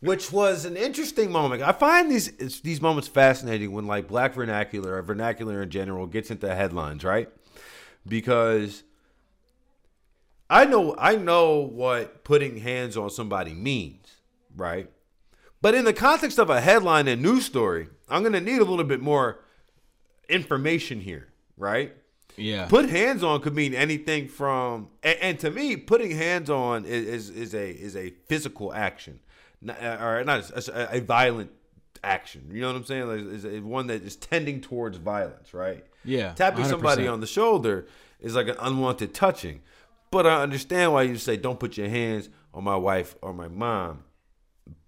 [0.04, 1.64] which was an interesting moment.
[1.64, 6.30] I find these these moments fascinating when like black vernacular or vernacular in general gets
[6.30, 7.30] into headlines, right?
[8.06, 8.84] Because
[10.50, 14.18] I know I know what putting hands on somebody means,
[14.56, 14.90] right?
[15.62, 18.66] But in the context of a headline and news story, I'm going to need a
[18.66, 19.40] little bit more
[20.28, 21.94] information here, right?
[22.36, 22.66] Yeah.
[22.66, 27.30] Put hands on could mean anything from, and, and to me, putting hands on is,
[27.30, 29.20] is, is a is a physical action,
[29.68, 31.52] Uh, or not a, a, violent
[32.04, 32.50] action.
[32.52, 33.08] You know what I'm saying?
[33.08, 35.86] Like, is one that is tending towards violence, right?
[36.04, 36.34] Yeah.
[36.34, 36.70] Tapping 100%.
[36.70, 37.88] somebody on the shoulder
[38.20, 39.62] is like an unwanted touching.
[40.12, 43.48] But I understand why you say don't put your hands on my wife or my
[43.48, 44.04] mom.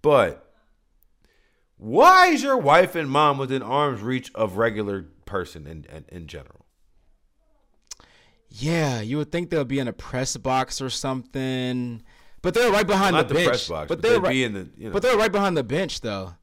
[0.02, 0.52] But
[1.78, 6.26] why is your wife and mom within arm's reach of regular person in, in, in
[6.26, 6.66] general?
[8.48, 12.02] Yeah, you would think they'll be in a press box or something,
[12.42, 13.68] but they're right behind Not the, bench.
[13.68, 14.90] box, but they're right, the, you know.
[14.90, 16.34] but they're right behind the bench though.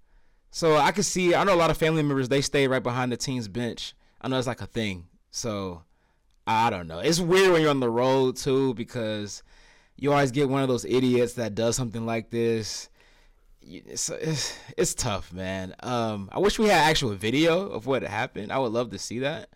[0.51, 1.33] So I can see.
[1.33, 2.29] I know a lot of family members.
[2.29, 3.95] They stay right behind the team's bench.
[4.21, 5.07] I know it's like a thing.
[5.31, 5.83] So
[6.45, 6.99] I don't know.
[6.99, 9.43] It's weird when you're on the road too because
[9.97, 12.89] you always get one of those idiots that does something like this.
[13.61, 15.73] It's, it's, it's tough, man.
[15.81, 18.51] Um, I wish we had actual video of what happened.
[18.51, 19.49] I would love to see that.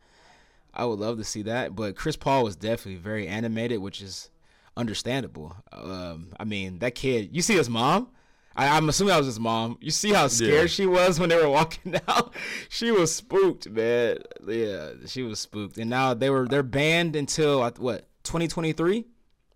[0.74, 1.76] I would love to see that.
[1.76, 4.30] But Chris Paul was definitely very animated, which is
[4.78, 5.56] understandable.
[5.74, 7.30] Um, I mean, that kid.
[7.36, 8.10] You see his mom.
[8.56, 9.78] I, I'm assuming that was his mom.
[9.82, 10.66] You see how scared Yeah.
[10.68, 12.34] she was when they were walking out.
[12.70, 14.18] she was spooked, man.
[14.48, 15.78] Yeah, she was spooked.
[15.78, 19.06] And now they were they're banned until uh, what 2023,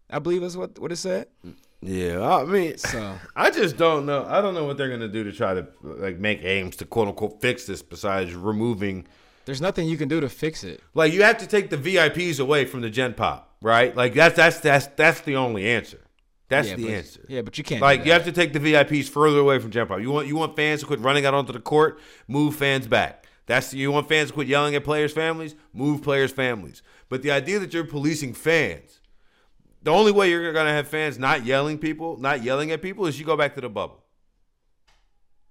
[0.09, 1.27] I believe is what what it said.
[1.83, 4.23] Yeah, I mean, So I just don't know.
[4.27, 7.07] I don't know what they're gonna do to try to like make aims to quote
[7.07, 7.81] unquote fix this.
[7.81, 9.07] Besides removing,
[9.51, 10.81] there's nothing you can do to fix it.
[10.93, 13.93] like you have to take the VIPs away from the Gen Pop, right?
[13.93, 15.99] Like that's that's that's that's the only answer.
[16.47, 17.25] That's yeah, the but, answer.
[17.27, 17.81] Yeah, but you can't.
[17.81, 19.99] Like you have to take the VIPs further away from Gen Pop.
[19.99, 21.99] You want you want fans to quit running out onto the court,
[22.29, 23.25] move fans back.
[23.45, 26.81] That's you want fans to quit yelling at players' families, move players' families.
[27.09, 29.01] But the idea that you're policing fans,
[29.83, 33.19] the only way you're gonna have fans not yelling people, not yelling at people, is
[33.19, 34.01] you go back to the bubble.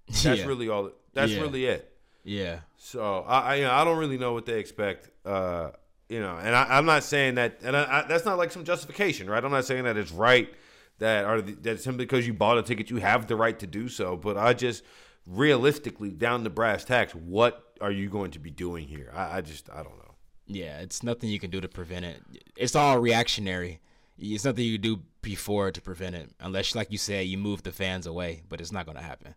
[0.09, 0.46] That's yeah.
[0.46, 0.90] really all.
[1.12, 1.40] That's Yeah.
[1.42, 1.89] really it.
[2.25, 2.61] Yeah.
[2.77, 5.11] So I, I, you know, I don't really know what they expect.
[5.25, 5.71] Uh,
[6.09, 8.64] you know, and I, I'm not saying that, and I, I, that's not like some
[8.64, 9.45] justification, right?
[9.45, 10.53] I'm not saying that it's right
[10.99, 13.89] that are that simply because you bought a ticket you have the right to do
[13.89, 14.16] so.
[14.16, 14.83] But I just
[15.27, 19.11] realistically, down to brass tacks, what are you going to be doing here?
[19.14, 20.14] I, I just, I don't know.
[20.47, 22.21] Yeah, it's nothing you can do to prevent it.
[22.57, 23.81] It's all reactionary.
[24.18, 27.73] It's nothing you do before to prevent it, unless, like you said, you move the
[27.73, 28.43] fans away.
[28.49, 29.35] But it's not going to happen.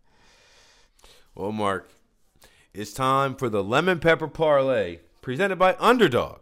[1.34, 1.88] Well, Mark,
[2.74, 6.40] it's time for the lemon pepper parlay presented by Underdog.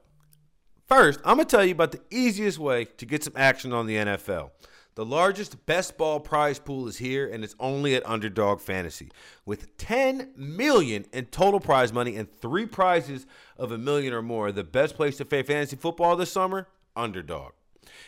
[0.88, 3.86] First, I'm going to tell you about the easiest way to get some action on
[3.86, 4.50] the NFL.
[4.94, 9.10] The largest best ball prize pool is here, and it's only at Underdog Fantasy.
[9.44, 13.26] With 10 million in total prize money and three prizes
[13.58, 16.66] of a million or more, the best place to play fantasy football this summer,
[16.96, 17.52] Underdog.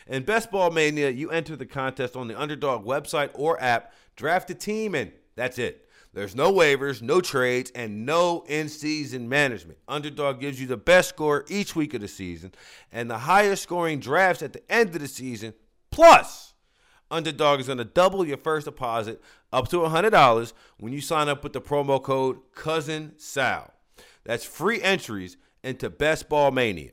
[0.07, 4.49] In Best Ball Mania, you enter the contest on the Underdog website or app, draft
[4.49, 5.84] a team, and that's it.
[6.15, 9.79] There's no waivers, no trades, and no in season management.
[9.85, 12.53] Underdog gives you the best score each week of the season
[12.89, 15.53] and the highest scoring drafts at the end of the season.
[15.91, 16.53] Plus,
[17.11, 21.43] Underdog is going to double your first deposit up to $100 when you sign up
[21.43, 23.73] with the promo code Cousin Sal.
[24.23, 25.35] That's free entries
[25.65, 26.91] into Best Ball Mania.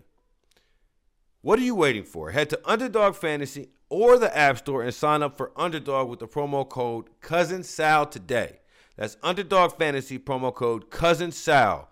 [1.43, 2.33] What are you waiting for?
[2.33, 6.27] Head to Underdog Fantasy or the App Store and sign up for Underdog with the
[6.27, 8.59] promo code Cousin Sal today.
[9.03, 11.89] That's Underdog Fantasy promo code Cousin Sal.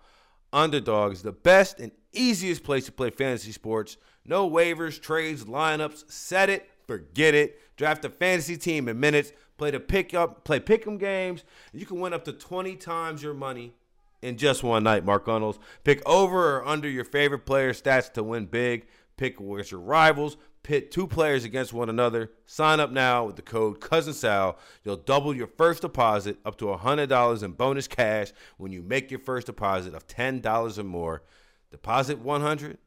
[0.53, 3.97] Underdog is the best and easiest place to play fantasy sports.
[4.25, 6.09] No waivers, trades, lineups.
[6.09, 7.59] Set it, forget it.
[7.75, 9.33] Draft a fantasy team in minutes.
[9.57, 11.43] Play the pick up, play pick'em games.
[11.73, 13.73] You can win up to 20 times your money
[14.21, 15.59] in just one night, Mark Gunnels.
[15.83, 18.87] Pick over or under your favorite player stats to win big.
[19.17, 20.37] Pick against your rivals.
[20.63, 22.31] Pit two players against one another.
[22.45, 24.59] Sign up now with the code Cousin Sal.
[24.83, 29.19] You'll double your first deposit up to $100 in bonus cash when you make your
[29.19, 31.23] first deposit of $10 or more.
[31.71, 32.77] Deposit 100,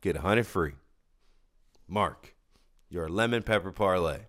[0.00, 0.72] get 100 free.
[1.88, 2.34] Mark,
[2.88, 4.20] your lemon pepper parlay.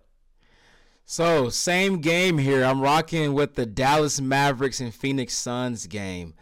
[1.04, 2.64] So, same game here.
[2.64, 6.34] I'm rocking with the Dallas Mavericks and Phoenix Suns game.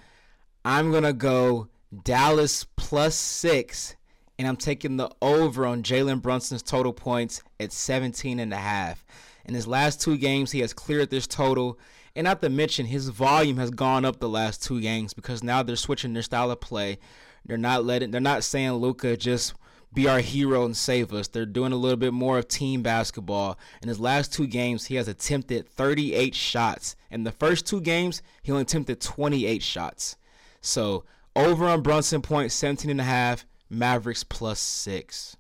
[0.64, 1.69] I'm going to go
[2.03, 3.95] Dallas plus six
[4.39, 9.05] and I'm taking the over on Jalen Brunson's total points at 17 and a half.
[9.45, 11.78] In his last two games, he has cleared this total.
[12.14, 15.62] And not to mention, his volume has gone up the last two games because now
[15.62, 16.99] they're switching their style of play.
[17.45, 19.55] They're not letting, they're not saying Luka just
[19.95, 21.28] be our hero and save us.
[21.28, 23.59] They're doing a little bit more of team basketball.
[23.80, 26.97] In his last two games, he has attempted 38 shots.
[27.11, 30.16] In the first two games, he only attempted 28 shots.
[30.61, 35.37] So over on Brunson point 17 and a half, Mavericks plus six.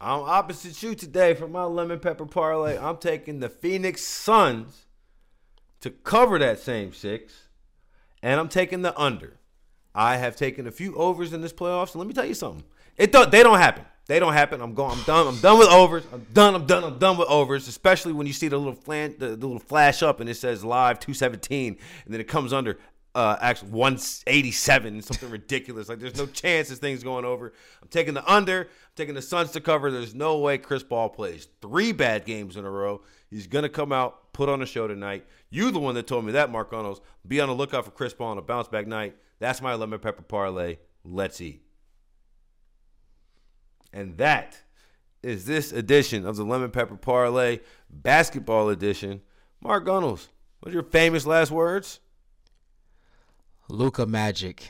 [0.00, 2.78] I'm opposite you today for my lemon pepper parlay.
[2.78, 4.86] I'm taking the Phoenix Suns
[5.80, 7.48] to cover that same six,
[8.22, 9.38] and I'm taking the under.
[9.94, 12.64] I have taken a few overs in this playoffs, and let me tell you something.
[12.96, 13.84] It don't, they don't happen.
[14.06, 14.60] They don't happen.
[14.60, 14.92] I'm going.
[14.92, 15.26] I'm done.
[15.26, 16.04] I'm done with overs.
[16.12, 16.54] I'm done.
[16.54, 16.84] I'm done.
[16.84, 17.66] I'm done with overs.
[17.66, 20.64] Especially when you see the little flan, the, the little flash up and it says
[20.64, 22.78] live 217, and then it comes under
[23.16, 25.88] uh, actually 187, something ridiculous.
[25.88, 27.54] Like there's no chance this thing's going over.
[27.80, 28.60] I'm taking the under.
[28.60, 29.90] I'm taking the Suns to cover.
[29.90, 33.00] There's no way Chris Paul plays three bad games in a row.
[33.30, 35.26] He's gonna come out, put on a show tonight.
[35.48, 37.00] You the one that told me that, Mark Reynolds.
[37.26, 39.16] Be on the lookout for Chris Paul on a bounce back night.
[39.38, 40.76] That's my lemon pepper parlay.
[41.02, 41.62] Let's eat.
[43.94, 44.60] And that
[45.22, 49.22] is this edition of the Lemon Pepper Parlay Basketball Edition.
[49.62, 50.28] Mark Gunnels,
[50.60, 52.00] what's your famous last words?
[53.68, 54.68] Luka Magic.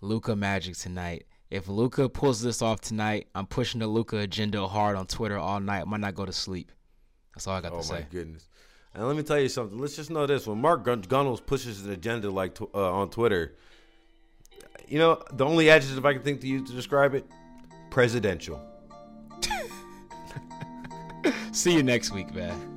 [0.00, 1.26] Luka Magic tonight.
[1.50, 5.60] If Luka pulls this off tonight, I'm pushing the Luka agenda hard on Twitter all
[5.60, 5.82] night.
[5.82, 6.72] I might not go to sleep.
[7.34, 7.94] That's all I got oh to say.
[7.94, 8.48] Oh my goodness.
[8.94, 9.78] And let me tell you something.
[9.78, 13.10] Let's just know this: when Mark Gun- Gunnels pushes an agenda like tw- uh, on
[13.10, 13.54] Twitter,
[14.86, 17.24] you know the only adjective I can think to use to describe it:
[17.90, 18.60] presidential.
[21.52, 22.71] See you next week, man.